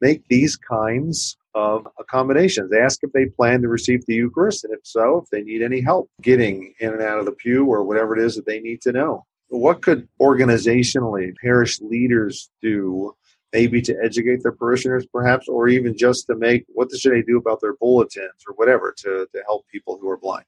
Make 0.00 0.26
these 0.28 0.56
kinds 0.56 1.36
of 1.54 1.86
accommodations. 1.98 2.72
Ask 2.72 3.00
if 3.02 3.12
they 3.12 3.26
plan 3.26 3.62
to 3.62 3.68
receive 3.68 4.04
the 4.06 4.14
Eucharist, 4.14 4.64
and 4.64 4.72
if 4.72 4.80
so, 4.84 5.18
if 5.18 5.30
they 5.30 5.42
need 5.42 5.62
any 5.62 5.80
help 5.80 6.10
getting 6.22 6.74
in 6.80 6.90
and 6.90 7.02
out 7.02 7.18
of 7.18 7.26
the 7.26 7.32
pew 7.32 7.66
or 7.66 7.84
whatever 7.84 8.16
it 8.16 8.24
is 8.24 8.36
that 8.36 8.46
they 8.46 8.60
need 8.60 8.80
to 8.82 8.92
know. 8.92 9.24
What 9.48 9.82
could 9.82 10.08
organizationally 10.20 11.34
parish 11.36 11.80
leaders 11.80 12.50
do, 12.62 13.14
maybe 13.52 13.82
to 13.82 13.96
educate 14.02 14.42
their 14.42 14.52
parishioners, 14.52 15.06
perhaps, 15.06 15.46
or 15.46 15.68
even 15.68 15.96
just 15.96 16.26
to 16.28 16.36
make 16.36 16.64
what 16.68 16.90
should 16.96 17.12
they 17.12 17.22
do 17.22 17.36
about 17.36 17.60
their 17.60 17.74
bulletins 17.74 18.44
or 18.48 18.54
whatever 18.54 18.94
to, 18.98 19.28
to 19.32 19.42
help 19.46 19.66
people 19.68 19.98
who 20.00 20.08
are 20.08 20.16
blind? 20.16 20.44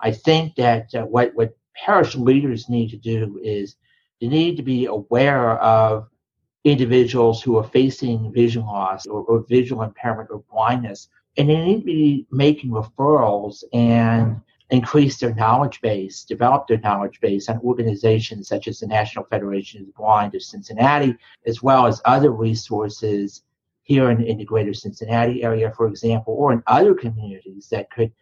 I 0.00 0.12
think 0.12 0.54
that 0.56 0.94
uh, 0.94 1.02
what, 1.02 1.34
what 1.34 1.56
parish 1.74 2.14
leaders 2.14 2.68
need 2.68 2.90
to 2.90 2.96
do 2.96 3.40
is 3.42 3.76
they 4.20 4.28
need 4.28 4.56
to 4.56 4.62
be 4.62 4.86
aware 4.86 5.58
of 5.58 6.08
individuals 6.64 7.42
who 7.42 7.56
are 7.56 7.64
facing 7.64 8.32
vision 8.32 8.64
loss 8.64 9.06
or, 9.06 9.22
or 9.22 9.44
visual 9.48 9.82
impairment 9.82 10.28
or 10.30 10.44
blindness. 10.50 11.08
And 11.36 11.48
they 11.48 11.56
need 11.56 11.80
to 11.80 11.84
be 11.84 12.26
making 12.30 12.70
referrals 12.70 13.64
and 13.72 14.40
increase 14.70 15.18
their 15.18 15.34
knowledge 15.34 15.80
base, 15.80 16.24
develop 16.24 16.66
their 16.66 16.78
knowledge 16.78 17.20
base 17.20 17.48
on 17.48 17.58
organizations 17.60 18.48
such 18.48 18.68
as 18.68 18.80
the 18.80 18.86
National 18.86 19.24
Federation 19.24 19.80
of 19.80 19.86
the 19.86 19.92
Blind 19.92 20.34
of 20.34 20.42
Cincinnati, 20.42 21.16
as 21.46 21.62
well 21.62 21.86
as 21.86 22.00
other 22.04 22.30
resources 22.30 23.42
here 23.82 24.10
in, 24.10 24.22
in 24.22 24.38
the 24.38 24.44
greater 24.44 24.72
Cincinnati 24.72 25.42
area, 25.42 25.72
for 25.76 25.86
example, 25.86 26.34
or 26.34 26.52
in 26.52 26.62
other 26.66 26.94
communities 26.94 27.68
that 27.70 27.90
could 27.90 28.12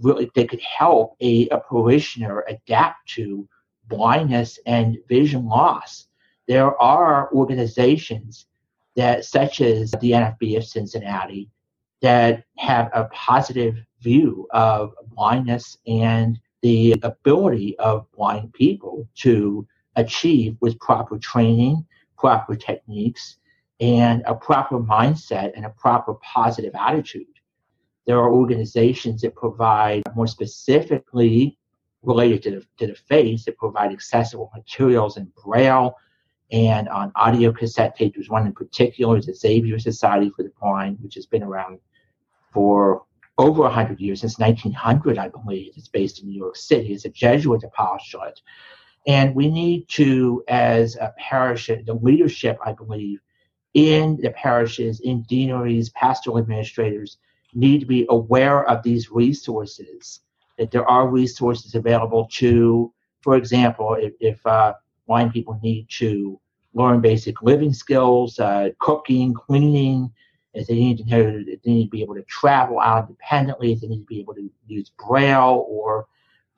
really 0.00 0.30
that 0.34 0.48
could 0.48 0.60
help 0.60 1.16
a, 1.20 1.48
a 1.48 1.58
parishioner 1.58 2.44
adapt 2.48 3.08
to 3.08 3.48
blindness 3.88 4.58
and 4.66 4.98
vision 5.08 5.46
loss 5.46 6.05
there 6.46 6.80
are 6.80 7.32
organizations 7.32 8.46
that, 8.94 9.24
such 9.24 9.60
as 9.60 9.90
the 10.00 10.12
NFB 10.12 10.56
of 10.56 10.64
Cincinnati, 10.64 11.50
that 12.02 12.44
have 12.56 12.90
a 12.94 13.04
positive 13.06 13.76
view 14.00 14.46
of 14.52 14.94
blindness 15.08 15.78
and 15.86 16.38
the 16.62 16.94
ability 17.02 17.78
of 17.78 18.10
blind 18.12 18.52
people 18.52 19.08
to 19.16 19.66
achieve 19.96 20.56
with 20.60 20.78
proper 20.78 21.18
training, 21.18 21.84
proper 22.18 22.54
techniques, 22.54 23.36
and 23.80 24.22
a 24.26 24.34
proper 24.34 24.78
mindset 24.78 25.52
and 25.54 25.64
a 25.64 25.70
proper 25.70 26.14
positive 26.14 26.74
attitude. 26.74 27.26
There 28.06 28.18
are 28.18 28.32
organizations 28.32 29.22
that 29.22 29.34
provide 29.34 30.02
more 30.14 30.26
specifically 30.26 31.58
related 32.02 32.42
to 32.44 32.50
the, 32.50 32.66
to 32.78 32.86
the 32.92 32.94
faith 32.94 33.44
that 33.44 33.58
provide 33.58 33.92
accessible 33.92 34.50
materials 34.54 35.16
in 35.16 35.30
Braille 35.44 35.96
and 36.52 36.88
on 36.88 37.12
audio 37.16 37.52
cassette 37.52 37.96
tape. 37.96 38.14
There's 38.14 38.28
one 38.28 38.46
in 38.46 38.52
particular, 38.52 39.16
is 39.16 39.26
the 39.26 39.34
Xavier 39.34 39.78
Society 39.78 40.30
for 40.30 40.42
the 40.42 40.52
Blind, 40.60 40.98
which 41.00 41.14
has 41.14 41.26
been 41.26 41.42
around 41.42 41.80
for 42.52 43.02
over 43.38 43.62
100 43.62 44.00
years, 44.00 44.20
since 44.20 44.38
1900, 44.38 45.18
I 45.18 45.28
believe. 45.28 45.72
It's 45.76 45.88
based 45.88 46.20
in 46.20 46.28
New 46.28 46.38
York 46.38 46.56
City. 46.56 46.92
It's 46.92 47.04
a 47.04 47.10
Jesuit 47.10 47.64
apostolate. 47.64 48.40
And 49.06 49.34
we 49.34 49.50
need 49.50 49.88
to, 49.90 50.42
as 50.48 50.96
a 50.96 51.12
parish, 51.18 51.66
the 51.66 51.98
leadership, 52.02 52.58
I 52.64 52.72
believe, 52.72 53.20
in 53.74 54.16
the 54.22 54.30
parishes, 54.30 55.00
in 55.00 55.22
deaneries, 55.24 55.90
pastoral 55.90 56.38
administrators, 56.38 57.18
need 57.52 57.80
to 57.80 57.86
be 57.86 58.06
aware 58.08 58.64
of 58.64 58.82
these 58.82 59.10
resources, 59.10 60.20
that 60.58 60.70
there 60.70 60.88
are 60.88 61.08
resources 61.08 61.74
available 61.74 62.26
to, 62.32 62.92
for 63.20 63.36
example, 63.36 63.94
if, 64.00 64.14
if 64.18 64.44
uh, 64.46 64.72
blind 65.06 65.32
people 65.32 65.58
need 65.62 65.88
to 65.90 66.38
learn 66.74 67.00
basic 67.00 67.42
living 67.42 67.72
skills, 67.72 68.38
uh, 68.38 68.70
cooking, 68.78 69.32
cleaning. 69.32 70.10
If 70.52 70.66
they 70.66 70.74
need 70.74 70.98
to 70.98 71.04
know, 71.04 71.42
if 71.46 71.62
they 71.62 71.70
need 71.70 71.84
to 71.86 71.90
be 71.90 72.02
able 72.02 72.14
to 72.14 72.22
travel 72.22 72.80
out 72.80 73.08
independently. 73.08 73.72
If 73.72 73.80
they 73.80 73.88
need 73.88 74.00
to 74.00 74.06
be 74.06 74.20
able 74.20 74.34
to 74.34 74.50
use 74.66 74.90
Braille 75.06 75.64
or, 75.68 76.06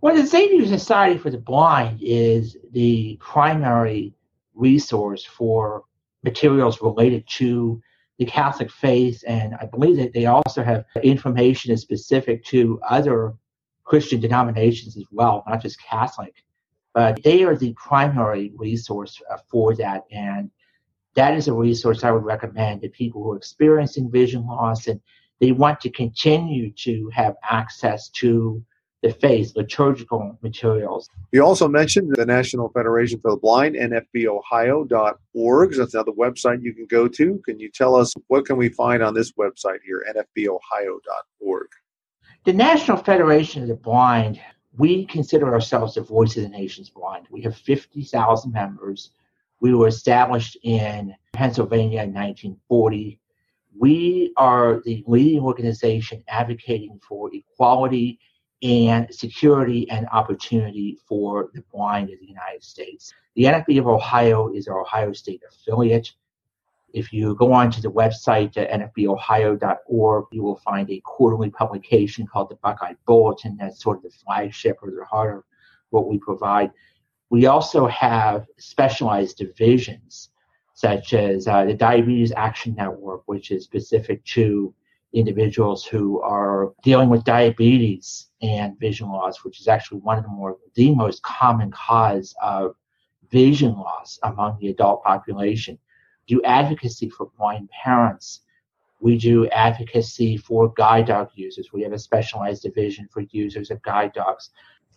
Well, 0.00 0.14
the 0.14 0.24
Xavier 0.24 0.64
Society 0.66 1.18
for 1.18 1.30
the 1.30 1.38
Blind 1.38 1.98
is 2.02 2.56
the 2.70 3.18
primary 3.20 4.14
resource 4.54 5.24
for 5.24 5.82
materials 6.22 6.80
related 6.80 7.26
to 7.26 7.82
the 8.18 8.24
Catholic 8.24 8.70
faith, 8.70 9.22
and 9.26 9.54
I 9.60 9.66
believe 9.66 9.96
that 9.96 10.12
they 10.12 10.26
also 10.26 10.62
have 10.62 10.84
information 11.02 11.76
specific 11.76 12.44
to 12.46 12.80
other 12.88 13.34
Christian 13.84 14.20
denominations 14.20 14.96
as 14.96 15.04
well, 15.10 15.42
not 15.46 15.62
just 15.62 15.82
Catholic. 15.82 16.34
But 16.92 17.22
they 17.24 17.42
are 17.42 17.56
the 17.56 17.74
primary 17.74 18.52
resource 18.56 19.20
uh, 19.30 19.38
for 19.48 19.74
that, 19.76 20.04
and 20.12 20.50
that 21.14 21.34
is 21.34 21.48
a 21.48 21.52
resource 21.52 22.04
I 22.04 22.10
would 22.10 22.24
recommend 22.24 22.82
to 22.82 22.88
people 22.88 23.22
who 23.22 23.32
are 23.32 23.36
experiencing 23.36 24.10
vision 24.10 24.46
loss 24.46 24.86
and 24.86 25.00
they 25.40 25.52
want 25.52 25.80
to 25.80 25.90
continue 25.90 26.72
to 26.72 27.10
have 27.12 27.36
access 27.42 28.08
to 28.10 28.62
the 29.04 29.12
faith, 29.12 29.52
liturgical 29.54 30.38
materials. 30.40 31.10
You 31.30 31.44
also 31.44 31.68
mentioned 31.68 32.14
the 32.16 32.24
National 32.24 32.70
Federation 32.70 33.20
for 33.20 33.32
the 33.32 33.36
Blind, 33.36 33.74
nfbohio.org. 33.74 35.74
That's 35.74 35.92
another 35.92 36.12
website 36.12 36.62
you 36.62 36.72
can 36.72 36.86
go 36.86 37.06
to. 37.08 37.38
Can 37.44 37.60
you 37.60 37.70
tell 37.70 37.96
us 37.96 38.14
what 38.28 38.46
can 38.46 38.56
we 38.56 38.70
find 38.70 39.02
on 39.02 39.12
this 39.12 39.32
website 39.32 39.80
here, 39.84 40.02
nfbohio.org? 40.16 41.66
The 42.46 42.52
National 42.54 42.96
Federation 42.96 43.60
of 43.60 43.68
the 43.68 43.74
Blind, 43.74 44.40
we 44.78 45.04
consider 45.04 45.52
ourselves 45.52 45.96
the 45.96 46.00
voice 46.00 46.38
of 46.38 46.44
the 46.44 46.48
nation's 46.48 46.88
blind. 46.88 47.26
We 47.30 47.42
have 47.42 47.58
50,000 47.58 48.52
members. 48.52 49.10
We 49.60 49.74
were 49.74 49.88
established 49.88 50.56
in 50.62 51.14
Pennsylvania 51.34 52.04
in 52.04 52.14
1940. 52.14 53.20
We 53.78 54.32
are 54.38 54.80
the 54.82 55.04
leading 55.06 55.42
organization 55.42 56.24
advocating 56.26 56.98
for 57.06 57.28
equality 57.34 58.18
and 58.62 59.12
security 59.14 59.88
and 59.90 60.06
opportunity 60.12 60.98
for 61.06 61.50
the 61.54 61.62
blind 61.72 62.10
in 62.10 62.18
the 62.20 62.26
United 62.26 62.62
States. 62.62 63.12
The 63.36 63.44
NFB 63.44 63.80
of 63.80 63.86
Ohio 63.86 64.52
is 64.52 64.68
our 64.68 64.80
Ohio 64.80 65.12
State 65.12 65.42
affiliate. 65.48 66.12
If 66.92 67.12
you 67.12 67.34
go 67.34 67.52
onto 67.52 67.80
the 67.80 67.90
website 67.90 68.56
at 68.56 68.70
nfbohio.org, 68.70 70.26
you 70.30 70.42
will 70.42 70.60
find 70.64 70.88
a 70.90 71.00
quarterly 71.04 71.50
publication 71.50 72.26
called 72.26 72.50
the 72.50 72.56
Buckeye 72.56 72.94
Bulletin. 73.04 73.56
That's 73.58 73.82
sort 73.82 73.98
of 73.98 74.04
the 74.04 74.10
flagship 74.10 74.78
or 74.80 74.92
the 74.92 75.04
heart 75.04 75.38
of 75.38 75.44
what 75.90 76.06
we 76.06 76.18
provide. 76.18 76.70
We 77.30 77.46
also 77.46 77.88
have 77.88 78.46
specialized 78.58 79.38
divisions, 79.38 80.30
such 80.74 81.14
as 81.14 81.48
uh, 81.48 81.64
the 81.64 81.74
Diabetes 81.74 82.32
Action 82.36 82.76
Network, 82.76 83.22
which 83.26 83.50
is 83.50 83.64
specific 83.64 84.24
to 84.26 84.72
individuals 85.14 85.84
who 85.84 86.20
are 86.20 86.72
dealing 86.82 87.08
with 87.08 87.24
diabetes 87.24 88.28
and 88.42 88.78
vision 88.78 89.08
loss, 89.08 89.44
which 89.44 89.60
is 89.60 89.68
actually 89.68 90.00
one 90.00 90.18
of 90.18 90.24
the 90.24 90.30
more 90.30 90.58
the 90.74 90.94
most 90.94 91.22
common 91.22 91.70
cause 91.70 92.34
of 92.42 92.74
vision 93.30 93.74
loss 93.74 94.18
among 94.24 94.58
the 94.60 94.68
adult 94.68 95.02
population. 95.04 95.78
Do 96.26 96.42
advocacy 96.42 97.08
for 97.08 97.30
blind 97.38 97.70
parents. 97.70 98.40
We 99.00 99.18
do 99.18 99.46
advocacy 99.48 100.36
for 100.36 100.72
guide 100.72 101.06
dog 101.06 101.30
users. 101.34 101.72
We 101.72 101.82
have 101.82 101.92
a 101.92 101.98
specialized 101.98 102.62
division 102.62 103.08
for 103.12 103.22
users 103.30 103.70
of 103.70 103.82
guide 103.82 104.12
dogs. 104.14 104.50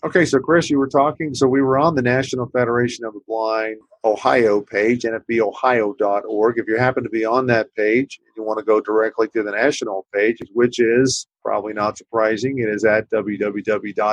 Okay, 0.03 0.25
so 0.25 0.37
Chris, 0.39 0.69
you 0.69 0.77
were 0.77 0.87
talking. 0.87 1.33
So 1.33 1.47
we 1.47 1.61
were 1.61 1.79
on 1.79 1.95
the 1.95 2.03
National 2.03 2.45
Federation 2.47 3.03
of 3.03 3.13
the 3.13 3.21
Blind 3.27 3.77
Ohio 4.03 4.61
page, 4.61 5.03
nfbohio.org. 5.03 6.59
If 6.59 6.67
you 6.67 6.77
happen 6.77 7.03
to 7.03 7.09
be 7.09 7.25
on 7.25 7.47
that 7.47 7.73
page, 7.75 8.19
you 8.35 8.43
want 8.43 8.59
to 8.59 8.65
go 8.65 8.79
directly 8.79 9.27
to 9.29 9.41
the 9.41 9.51
national 9.51 10.05
page, 10.13 10.37
which 10.53 10.79
is 10.79 11.25
probably 11.43 11.73
not 11.73 11.97
surprising. 11.97 12.59
It 12.59 12.69
is 12.69 12.85
at 12.85 13.09
www.nfb.org. 13.09 14.03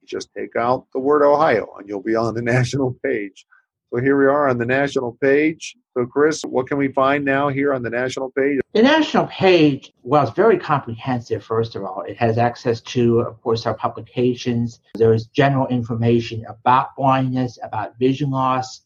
You 0.00 0.06
just 0.06 0.28
take 0.36 0.54
out 0.56 0.86
the 0.92 1.00
word 1.00 1.24
Ohio 1.24 1.74
and 1.78 1.88
you'll 1.88 2.02
be 2.02 2.14
on 2.14 2.34
the 2.34 2.42
national 2.54 2.96
page. 3.02 3.46
So 3.92 4.00
here 4.00 4.16
we 4.16 4.26
are 4.26 4.48
on 4.48 4.58
the 4.58 4.66
national 4.66 5.18
page. 5.20 5.76
So, 5.96 6.04
Chris, 6.06 6.42
what 6.42 6.66
can 6.66 6.76
we 6.76 6.88
find 6.88 7.24
now 7.24 7.48
here 7.48 7.72
on 7.72 7.84
the 7.84 7.90
national 7.90 8.32
page? 8.32 8.58
The 8.72 8.82
national 8.82 9.28
page, 9.28 9.92
well, 10.02 10.26
it's 10.26 10.34
very 10.34 10.58
comprehensive, 10.58 11.44
first 11.44 11.76
of 11.76 11.84
all. 11.84 12.02
It 12.02 12.16
has 12.16 12.36
access 12.36 12.80
to, 12.80 13.20
of 13.20 13.40
course, 13.42 13.64
our 13.64 13.74
publications. 13.74 14.80
There's 14.96 15.26
general 15.26 15.68
information 15.68 16.44
about 16.48 16.96
blindness, 16.96 17.60
about 17.62 17.96
vision 17.96 18.30
loss. 18.30 18.80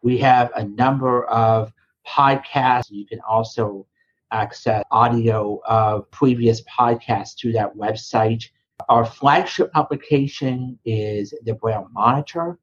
We 0.00 0.16
have 0.18 0.52
a 0.56 0.64
number 0.64 1.24
of 1.26 1.70
podcasts. 2.06 2.90
You 2.90 3.04
can 3.06 3.20
also 3.28 3.86
access 4.32 4.84
audio 4.90 5.60
of 5.66 6.10
previous 6.12 6.62
podcasts 6.62 7.38
through 7.38 7.52
that 7.52 7.76
website. 7.76 8.48
Our 8.88 9.04
flagship 9.04 9.70
publication 9.70 10.78
is 10.86 11.34
the 11.44 11.52
Braille 11.52 11.88
Monitor 11.92 12.58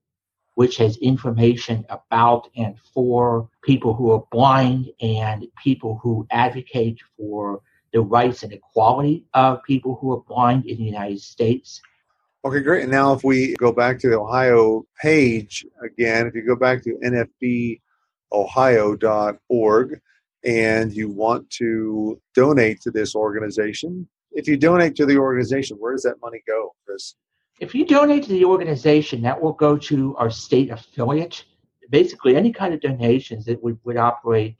which 0.56 0.78
has 0.78 0.98
information 0.98 1.86
about 1.90 2.50
and 2.56 2.78
for 2.94 3.50
people 3.64 3.94
who 3.94 4.12
are 4.12 4.24
blind 4.32 4.90
and 5.02 5.48
people 5.64 6.00
who 6.04 6.28
advocate 6.32 7.00
for 7.18 7.62
the 7.94 8.02
rights 8.02 8.44
and 8.44 8.54
equality 8.54 9.26
of 9.34 9.64
people 9.64 9.98
who 10.00 10.14
are 10.14 10.22
blind 10.28 10.66
in 10.66 10.78
the 10.78 10.84
United 10.84 11.20
States. 11.20 11.82
Okay, 12.44 12.62
great. 12.62 12.84
And 12.84 12.92
now, 12.92 13.14
if 13.14 13.24
we 13.24 13.56
go 13.56 13.72
back 13.72 14.00
to 14.00 14.10
the 14.10 14.20
Ohio 14.20 14.84
page 15.00 15.66
again, 15.84 16.26
if 16.26 16.34
you 16.34 16.44
go 16.46 16.56
back 16.56 16.82
to 16.84 16.98
nfbohio.org 18.34 20.00
and 20.44 20.92
you 20.92 21.10
want 21.10 21.48
to 21.52 22.20
donate 22.34 22.82
to 22.82 22.90
this 22.90 23.14
organization, 23.16 24.08
if 24.32 24.48
you 24.48 24.58
donate 24.58 24.96
to 24.96 25.06
the 25.06 25.18
organization, 25.18 25.78
where 25.78 25.92
does 25.94 26.02
that 26.04 26.16
money 26.22 26.42
go, 26.48 26.74
Chris? 26.86 27.16
If 27.62 27.76
you 27.76 27.86
donate 27.86 28.24
to 28.24 28.30
the 28.30 28.46
organization, 28.46 29.22
that 29.22 29.40
will 29.40 29.54
go 29.54 29.78
to 29.78 30.16
our 30.18 30.32
state 30.32 30.72
affiliate. 30.72 31.46
Basically, 31.92 32.36
any 32.36 32.52
kind 32.52 32.74
of 32.74 32.82
donations 32.82 33.46
that 33.46 33.62
would, 33.62 33.78
would 33.84 33.98
operate 33.98 34.58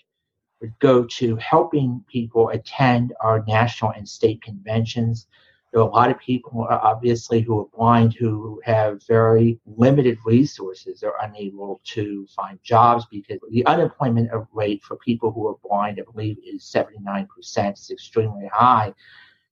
would 0.62 0.78
go 0.78 1.06
to 1.06 1.36
helping 1.38 2.06
people 2.08 2.50
attend 2.50 3.12
our 3.20 3.44
national 3.48 3.90
and 3.94 4.08
state 4.08 4.44
conventions. 4.44 5.26
There 5.74 5.82
are 5.82 5.88
a 5.88 5.92
lot 5.92 6.12
of 6.12 6.20
people, 6.20 6.68
uh, 6.70 6.80
obviously, 6.84 7.42
who 7.42 7.62
are 7.62 7.68
blind 7.76 8.14
who 8.14 8.62
have 8.66 9.02
very 9.08 9.60
limited 9.66 10.20
resources. 10.24 11.00
They're 11.00 11.18
unable 11.24 11.82
to 11.86 12.28
find 12.36 12.60
jobs 12.62 13.08
because 13.10 13.40
the 13.50 13.66
unemployment 13.66 14.30
rate 14.54 14.84
for 14.84 14.98
people 14.98 15.32
who 15.32 15.48
are 15.48 15.58
blind, 15.68 16.00
I 16.00 16.04
believe, 16.04 16.38
is 16.46 16.72
79%. 16.72 17.28
It's 17.72 17.90
extremely 17.90 18.48
high. 18.54 18.94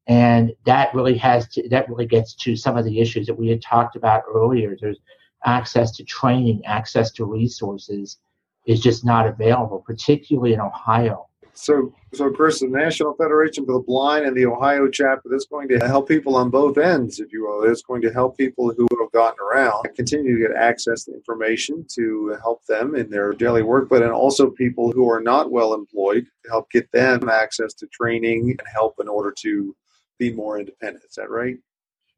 And 0.09 0.53
that 0.65 0.93
really 0.95 1.15
has 1.19 1.47
to, 1.49 1.69
that 1.69 1.87
really 1.87 2.07
gets 2.07 2.33
to 2.33 2.55
some 2.55 2.75
of 2.75 2.83
the 2.83 2.99
issues 2.99 3.27
that 3.27 3.35
we 3.35 3.47
had 3.47 3.61
talked 3.61 3.95
about 3.95 4.23
earlier. 4.27 4.75
There's 4.81 4.97
access 5.45 5.91
to 5.97 6.03
training, 6.03 6.65
access 6.65 7.11
to 7.11 7.25
resources 7.25 8.17
is 8.65 8.81
just 8.81 9.05
not 9.05 9.27
available, 9.27 9.83
particularly 9.85 10.53
in 10.53 10.59
Ohio. 10.59 11.27
So, 11.53 11.93
so 12.13 12.31
Chris, 12.31 12.61
the 12.61 12.67
National 12.67 13.13
Federation 13.13 13.65
for 13.65 13.73
the 13.73 13.83
Blind 13.85 14.25
and 14.25 14.35
the 14.35 14.47
Ohio 14.47 14.87
chapter, 14.87 15.29
that's 15.29 15.45
going 15.45 15.67
to 15.69 15.79
help 15.85 16.07
people 16.07 16.35
on 16.35 16.49
both 16.49 16.79
ends, 16.79 17.19
if 17.19 17.31
you 17.31 17.45
will. 17.45 17.69
It's 17.69 17.83
going 17.83 18.01
to 18.01 18.11
help 18.11 18.35
people 18.35 18.73
who 18.75 18.87
have 18.99 19.11
gotten 19.11 19.37
around 19.39 19.83
continue 19.95 20.39
to 20.39 20.47
get 20.47 20.57
access 20.57 21.03
to 21.03 21.13
information 21.13 21.85
to 21.95 22.35
help 22.41 22.65
them 22.65 22.95
in 22.95 23.11
their 23.11 23.33
daily 23.33 23.61
work, 23.61 23.89
but 23.89 24.01
and 24.01 24.11
also 24.11 24.49
people 24.49 24.91
who 24.91 25.07
are 25.07 25.21
not 25.21 25.51
well 25.51 25.75
employed 25.75 26.25
to 26.45 26.49
help 26.49 26.71
get 26.71 26.91
them 26.93 27.29
access 27.29 27.73
to 27.75 27.87
training 27.87 28.55
and 28.57 28.67
help 28.73 28.95
in 28.99 29.07
order 29.07 29.31
to 29.41 29.75
be 30.19 30.31
more 30.31 30.59
independent. 30.59 31.03
Is 31.05 31.15
that 31.15 31.31
right? 31.31 31.57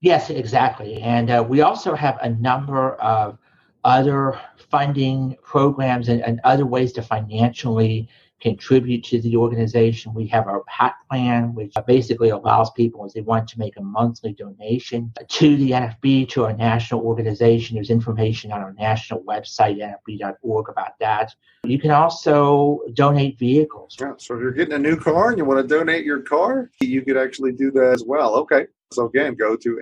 Yes, 0.02 0.30
exactly. 0.30 1.02
And 1.02 1.30
uh, 1.30 1.46
we 1.48 1.62
also 1.62 1.96
have 1.96 2.18
a 2.22 2.30
number 2.30 2.96
of 2.96 3.38
other 3.84 4.40
funding 4.70 5.38
programs 5.44 6.10
and, 6.10 6.22
and, 6.22 6.40
other 6.44 6.66
ways 6.66 6.92
to 6.94 7.02
financially 7.02 8.08
contribute 8.42 9.04
to 9.06 9.22
the 9.22 9.38
organization. 9.38 10.14
We 10.14 10.28
have 10.28 10.48
our 10.48 10.64
PAC 10.68 10.96
plan, 11.10 11.54
which 11.54 11.74
basically 11.88 12.30
allows 12.30 12.72
people, 12.72 13.06
if 13.06 13.14
they 13.14 13.22
want 13.22 13.48
to 13.50 13.60
make 13.60 13.78
a 13.78 13.82
monthly 13.82 14.34
donation 14.34 15.14
to 15.28 15.56
the 15.58 15.72
NFB, 15.72 16.30
to 16.30 16.46
our 16.46 16.54
national 16.54 17.02
organization. 17.02 17.76
There's 17.76 17.90
information 17.90 18.52
on 18.52 18.62
our 18.62 18.74
national 18.74 19.24
website, 19.24 19.80
nfb.org, 19.80 20.70
about 20.70 20.98
that. 21.00 21.34
You 21.64 21.80
can 21.80 21.92
also 21.92 22.80
donate 22.94 23.38
vehicles. 23.38 23.96
Yeah, 24.00 24.14
so 24.18 24.36
if 24.36 24.42
you're 24.42 24.52
getting 24.52 24.74
a 24.74 24.80
new 24.80 24.98
car 24.98 25.30
and 25.30 25.38
you 25.38 25.46
want 25.46 25.62
to 25.62 25.68
donate 25.68 26.04
your 26.04 26.22
car, 26.22 26.72
you 26.80 27.04
could 27.04 27.18
actually 27.18 27.52
do 27.52 27.72
that 27.72 27.94
as 27.94 28.04
well. 28.04 28.36
Okay. 28.36 28.66
So 28.94 29.06
again, 29.06 29.36
go 29.36 29.56
to 29.56 29.80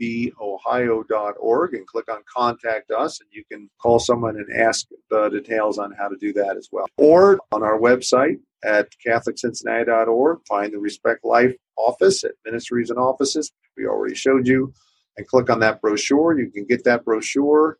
nfbohio.org 0.00 1.74
and 1.74 1.86
click 1.86 2.10
on 2.10 2.22
contact 2.32 2.92
us 2.92 3.20
and 3.20 3.28
you 3.32 3.42
can 3.50 3.68
call 3.82 3.98
someone 3.98 4.36
and 4.36 4.46
ask 4.56 4.86
the 5.10 5.28
details 5.28 5.78
on 5.78 5.92
how 5.92 6.08
to 6.08 6.16
do 6.16 6.32
that 6.34 6.56
as 6.56 6.68
well. 6.70 6.86
Or 6.96 7.40
on 7.50 7.64
our 7.64 7.78
website 7.80 8.38
at 8.62 8.88
catholic.cincinnati.org, 9.04 10.38
find 10.48 10.72
the 10.72 10.78
Respect 10.78 11.24
Life 11.24 11.56
office 11.76 12.22
at 12.22 12.32
Ministries 12.44 12.90
and 12.90 12.98
Offices, 12.98 13.50
we 13.76 13.86
already 13.86 14.14
showed 14.14 14.46
you, 14.46 14.72
and 15.16 15.26
click 15.26 15.50
on 15.50 15.58
that 15.60 15.80
brochure. 15.80 16.38
You 16.38 16.48
can 16.50 16.64
get 16.64 16.84
that 16.84 17.04
brochure 17.04 17.78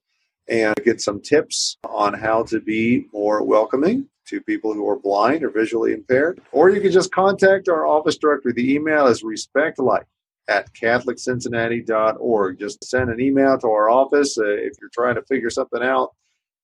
and 0.48 0.74
get 0.84 1.00
some 1.00 1.20
tips 1.20 1.76
on 1.88 2.14
how 2.14 2.42
to 2.44 2.60
be 2.60 3.06
more 3.12 3.44
welcoming 3.44 4.08
to 4.26 4.40
people 4.40 4.74
who 4.74 4.88
are 4.88 4.98
blind 4.98 5.44
or 5.44 5.50
visually 5.50 5.92
impaired. 5.92 6.40
Or 6.50 6.68
you 6.70 6.80
can 6.80 6.90
just 6.90 7.12
contact 7.12 7.68
our 7.68 7.87
office 7.87 8.16
directory. 8.16 8.52
The 8.52 8.74
email 8.74 9.06
is 9.06 9.22
respectlife 9.22 10.04
at 10.48 10.72
catholiccincinnati.org. 10.74 12.59
Just 12.59 12.85
send 12.85 13.11
an 13.11 13.20
email 13.20 13.59
to 13.59 13.66
our 13.68 13.88
office 13.88 14.38
uh, 14.38 14.44
if 14.44 14.72
you're 14.80 14.90
trying 14.92 15.14
to 15.14 15.22
figure 15.22 15.50
something 15.50 15.83
out. 15.83 16.11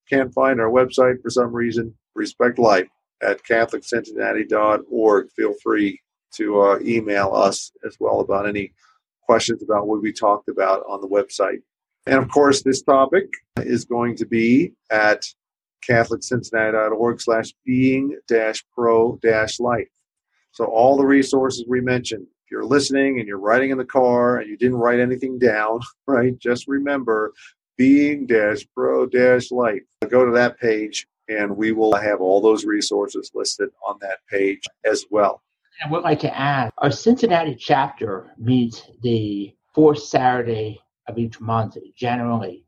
Can't 0.09 0.33
find 0.35 0.61
our 0.61 0.71
website 0.71 1.23
for 1.23 1.31
some 1.31 1.53
reason. 1.53 1.95
Respect 2.15 2.59
Life 2.59 2.89
at 3.23 3.43
catholiccincinnati.org. 3.45 5.31
Feel 5.37 5.55
free 5.63 6.01
to 6.35 6.61
uh, 6.61 6.79
email 6.83 7.33
us 7.35 7.73
as 7.87 7.97
well 8.01 8.21
about 8.21 8.49
any 8.49 8.73
questions 9.23 9.63
about 9.63 9.87
what 9.87 10.03
we 10.03 10.13
talked 10.13 10.49
about 10.49 10.83
on 10.89 11.01
the 11.01 11.09
website. 11.09 11.63
And 12.07 12.17
of 12.17 12.29
course, 12.29 12.63
this 12.63 12.83
topic 12.83 13.27
is 13.59 13.85
going 13.85 14.17
to 14.17 14.27
be 14.27 14.73
at 14.91 15.25
catholiccincinnati.org 15.89 17.21
slash 17.21 17.53
being 17.65 18.19
dash 18.29 18.65
pro 18.75 19.19
dash 19.23 19.61
life. 19.61 19.89
So 20.53 20.65
all 20.65 20.97
the 20.97 21.07
resources 21.07 21.65
we 21.69 21.81
mentioned 21.81 22.27
you're 22.51 22.65
listening 22.65 23.19
and 23.19 23.29
you're 23.29 23.39
riding 23.39 23.71
in 23.71 23.79
the 23.79 23.85
car 23.85 24.39
and 24.39 24.49
you 24.49 24.57
didn't 24.57 24.79
write 24.79 25.01
anything 25.01 25.39
down, 25.39 25.81
right? 26.07 26.39
Just 26.39 26.69
remember 26.69 27.33
being 27.77 28.27
dash 28.27 28.67
pro 28.75 29.07
dash 29.07 29.51
life. 29.51 29.83
Go 30.09 30.25
to 30.25 30.33
that 30.33 30.59
page 30.59 31.07
and 31.29 31.57
we 31.57 31.73
will 31.73 31.95
have 31.95 32.21
all 32.21 32.41
those 32.41 32.65
resources 32.65 33.31
listed 33.35 33.71
on 33.87 33.97
that 34.01 34.19
page 34.29 34.63
as 34.85 35.07
well. 35.11 35.43
I 35.83 35.91
would 35.91 36.03
like 36.03 36.21
to 36.21 36.37
add 36.37 36.73
our 36.79 36.91
Cincinnati 36.91 37.55
chapter 37.55 38.33
meets 38.37 38.91
the 39.03 39.55
fourth 39.75 40.03
Saturday 40.03 40.81
of 41.07 41.19
each 41.19 41.41
month 41.41 41.79
generally. 41.97 42.65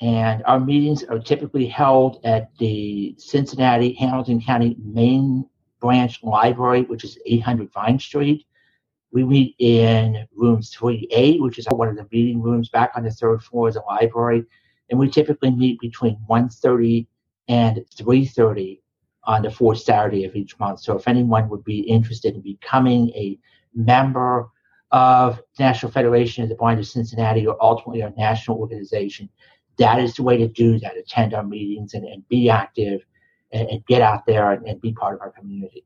And 0.00 0.42
our 0.46 0.58
meetings 0.58 1.04
are 1.04 1.20
typically 1.20 1.66
held 1.66 2.18
at 2.24 2.50
the 2.58 3.14
Cincinnati 3.18 3.92
Hamilton 3.92 4.42
County 4.42 4.76
Main 4.82 5.48
Branch 5.80 6.18
Library, 6.24 6.82
which 6.82 7.04
is 7.04 7.18
800 7.24 7.72
Vine 7.72 7.98
Street. 8.00 8.44
We 9.12 9.24
meet 9.24 9.54
in 9.58 10.26
room 10.34 10.60
3A, 10.60 11.40
which 11.40 11.58
is 11.58 11.66
one 11.70 11.88
of 11.88 11.96
the 11.96 12.08
meeting 12.10 12.40
rooms 12.40 12.70
back 12.70 12.92
on 12.96 13.04
the 13.04 13.10
third 13.10 13.42
floor 13.42 13.68
of 13.68 13.74
the 13.74 13.82
library. 13.82 14.44
And 14.90 14.98
we 14.98 15.10
typically 15.10 15.50
meet 15.50 15.78
between 15.80 16.18
1.30 16.28 17.06
and 17.48 17.84
3.30 17.96 18.80
on 19.24 19.42
the 19.42 19.50
fourth 19.50 19.80
Saturday 19.80 20.24
of 20.24 20.34
each 20.34 20.58
month. 20.58 20.80
So 20.80 20.96
if 20.96 21.06
anyone 21.06 21.48
would 21.50 21.64
be 21.64 21.80
interested 21.80 22.34
in 22.34 22.40
becoming 22.40 23.10
a 23.10 23.38
member 23.74 24.48
of 24.90 25.40
National 25.58 25.92
Federation 25.92 26.42
of 26.42 26.48
the 26.48 26.56
Blind 26.56 26.80
of 26.80 26.86
Cincinnati 26.86 27.46
or 27.46 27.56
ultimately 27.62 28.02
our 28.02 28.12
national 28.16 28.58
organization, 28.58 29.28
that 29.78 29.98
is 29.98 30.14
the 30.14 30.22
way 30.22 30.36
to 30.38 30.48
do 30.48 30.78
that. 30.80 30.96
Attend 30.96 31.34
our 31.34 31.44
meetings 31.44 31.94
and, 31.94 32.04
and 32.06 32.26
be 32.28 32.50
active 32.50 33.04
and, 33.52 33.68
and 33.68 33.86
get 33.86 34.02
out 34.02 34.26
there 34.26 34.52
and, 34.52 34.66
and 34.66 34.80
be 34.80 34.92
part 34.92 35.14
of 35.14 35.20
our 35.20 35.30
community. 35.30 35.84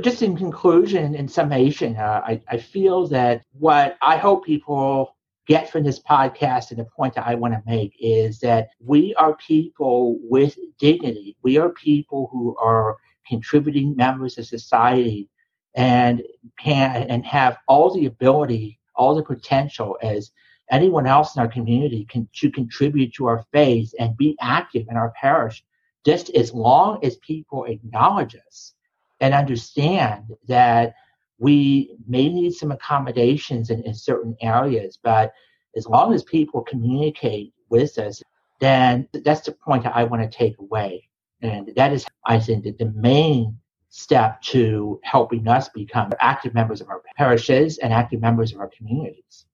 Just 0.00 0.22
in 0.22 0.36
conclusion, 0.36 1.14
and 1.14 1.30
summation, 1.30 1.96
uh, 1.96 2.22
I, 2.24 2.40
I 2.48 2.56
feel 2.58 3.06
that 3.08 3.42
what 3.52 3.96
I 4.02 4.16
hope 4.16 4.44
people 4.44 5.16
get 5.46 5.70
from 5.70 5.84
this 5.84 6.00
podcast 6.00 6.70
and 6.70 6.78
the 6.78 6.84
point 6.84 7.14
that 7.14 7.26
I 7.26 7.34
want 7.34 7.54
to 7.54 7.62
make 7.66 7.94
is 8.00 8.40
that 8.40 8.68
we 8.80 9.14
are 9.16 9.36
people 9.36 10.18
with 10.22 10.56
dignity. 10.78 11.36
We 11.42 11.58
are 11.58 11.70
people 11.70 12.28
who 12.32 12.56
are 12.56 12.96
contributing 13.26 13.94
members 13.96 14.38
of 14.38 14.46
society 14.46 15.28
and 15.74 16.22
can 16.58 17.04
and 17.10 17.24
have 17.26 17.58
all 17.68 17.92
the 17.92 18.06
ability, 18.06 18.80
all 18.94 19.14
the 19.14 19.22
potential 19.22 19.98
as 20.02 20.30
anyone 20.70 21.06
else 21.06 21.36
in 21.36 21.42
our 21.42 21.48
community 21.48 22.06
can 22.08 22.28
to 22.36 22.50
contribute 22.50 23.12
to 23.14 23.26
our 23.26 23.44
faith 23.52 23.92
and 23.98 24.16
be 24.16 24.36
active 24.40 24.86
in 24.88 24.96
our 24.96 25.12
parish 25.20 25.62
just 26.06 26.30
as 26.30 26.54
long 26.54 27.04
as 27.04 27.16
people 27.16 27.64
acknowledge 27.64 28.36
us 28.46 28.74
and 29.20 29.34
understand 29.34 30.24
that 30.48 30.94
we 31.38 31.96
may 32.06 32.28
need 32.28 32.52
some 32.52 32.70
accommodations 32.70 33.70
in, 33.70 33.82
in 33.82 33.94
certain 33.94 34.36
areas, 34.40 34.98
but 35.02 35.32
as 35.76 35.86
long 35.86 36.14
as 36.14 36.22
people 36.22 36.62
communicate 36.62 37.52
with 37.68 37.98
us, 37.98 38.22
then 38.60 39.08
that's 39.24 39.42
the 39.42 39.52
point 39.52 39.82
that 39.82 39.96
I 39.96 40.04
want 40.04 40.22
to 40.22 40.38
take 40.38 40.58
away. 40.58 41.08
And 41.42 41.72
that 41.76 41.92
is, 41.92 42.06
I 42.26 42.38
think, 42.38 42.64
the 42.64 42.92
main 42.94 43.58
step 43.90 44.40
to 44.42 45.00
helping 45.04 45.46
us 45.46 45.68
become 45.68 46.12
active 46.20 46.54
members 46.54 46.80
of 46.80 46.88
our 46.88 47.02
parishes 47.16 47.78
and 47.78 47.92
active 47.92 48.20
members 48.20 48.52
of 48.52 48.60
our 48.60 48.70
communities. 48.76 49.46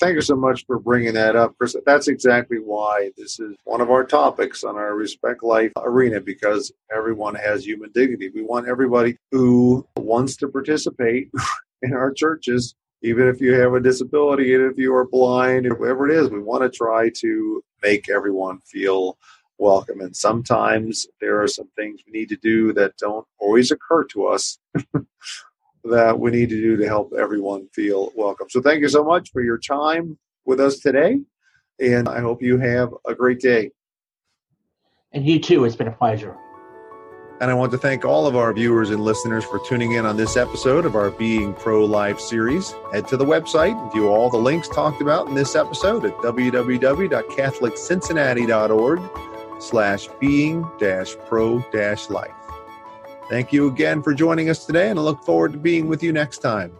Thank 0.00 0.16
you 0.16 0.22
so 0.22 0.34
much 0.34 0.66
for 0.66 0.78
bringing 0.78 1.14
that 1.14 1.36
up, 1.36 1.56
Chris. 1.56 1.76
That's 1.86 2.08
exactly 2.08 2.58
why 2.58 3.12
this 3.16 3.38
is 3.38 3.56
one 3.64 3.80
of 3.80 3.90
our 3.90 4.04
topics 4.04 4.64
on 4.64 4.74
our 4.76 4.94
Respect 4.94 5.42
Life 5.44 5.70
arena 5.76 6.20
because 6.20 6.72
everyone 6.94 7.36
has 7.36 7.64
human 7.64 7.92
dignity. 7.92 8.30
We 8.34 8.42
want 8.42 8.66
everybody 8.66 9.16
who 9.30 9.86
wants 9.96 10.36
to 10.38 10.48
participate 10.48 11.30
in 11.82 11.92
our 11.92 12.12
churches, 12.12 12.74
even 13.02 13.28
if 13.28 13.40
you 13.40 13.54
have 13.54 13.74
a 13.74 13.80
disability, 13.80 14.48
even 14.48 14.66
if 14.66 14.78
you 14.78 14.92
are 14.94 15.06
blind, 15.06 15.72
whatever 15.78 16.10
it 16.10 16.16
is, 16.16 16.28
we 16.28 16.40
want 16.40 16.64
to 16.64 16.76
try 16.76 17.10
to 17.20 17.62
make 17.82 18.10
everyone 18.10 18.58
feel 18.66 19.16
welcome. 19.58 20.00
And 20.00 20.14
sometimes 20.16 21.06
there 21.20 21.40
are 21.40 21.48
some 21.48 21.68
things 21.76 22.00
we 22.04 22.18
need 22.18 22.30
to 22.30 22.36
do 22.36 22.72
that 22.72 22.96
don't 22.96 23.26
always 23.38 23.70
occur 23.70 24.04
to 24.06 24.26
us. 24.26 24.58
that 25.84 26.18
we 26.18 26.30
need 26.30 26.48
to 26.48 26.60
do 26.60 26.76
to 26.76 26.86
help 26.86 27.12
everyone 27.18 27.68
feel 27.74 28.12
welcome. 28.14 28.48
So 28.50 28.60
thank 28.60 28.80
you 28.80 28.88
so 28.88 29.04
much 29.04 29.30
for 29.30 29.42
your 29.42 29.58
time 29.58 30.18
with 30.44 30.60
us 30.60 30.78
today, 30.78 31.18
and 31.80 32.08
I 32.08 32.20
hope 32.20 32.42
you 32.42 32.58
have 32.58 32.90
a 33.06 33.14
great 33.14 33.40
day. 33.40 33.70
And 35.12 35.26
you 35.26 35.38
too. 35.38 35.64
It's 35.64 35.76
been 35.76 35.88
a 35.88 35.92
pleasure. 35.92 36.36
And 37.40 37.50
I 37.50 37.54
want 37.54 37.72
to 37.72 37.78
thank 37.78 38.04
all 38.04 38.28
of 38.28 38.36
our 38.36 38.52
viewers 38.52 38.90
and 38.90 39.02
listeners 39.02 39.44
for 39.44 39.58
tuning 39.58 39.92
in 39.92 40.04
on 40.06 40.16
this 40.16 40.36
episode 40.36 40.86
of 40.86 40.94
our 40.94 41.10
Being 41.10 41.52
Pro 41.52 41.84
Life 41.84 42.20
series. 42.20 42.72
Head 42.92 43.08
to 43.08 43.16
the 43.16 43.24
website 43.24 43.76
and 43.80 43.92
view 43.92 44.08
all 44.08 44.30
the 44.30 44.36
links 44.36 44.68
talked 44.68 45.02
about 45.02 45.26
in 45.26 45.34
this 45.34 45.56
episode 45.56 46.04
at 46.04 46.12
www.catholiccincinnati.org 46.18 49.00
slash 49.60 50.08
being 50.20 50.64
dash 50.78 51.16
pro 51.26 51.58
dash 51.72 52.08
life. 52.08 52.43
Thank 53.28 53.52
you 53.52 53.68
again 53.68 54.02
for 54.02 54.14
joining 54.14 54.50
us 54.50 54.66
today, 54.66 54.90
and 54.90 54.98
I 54.98 55.02
look 55.02 55.24
forward 55.24 55.52
to 55.52 55.58
being 55.58 55.88
with 55.88 56.02
you 56.02 56.12
next 56.12 56.38
time. 56.38 56.76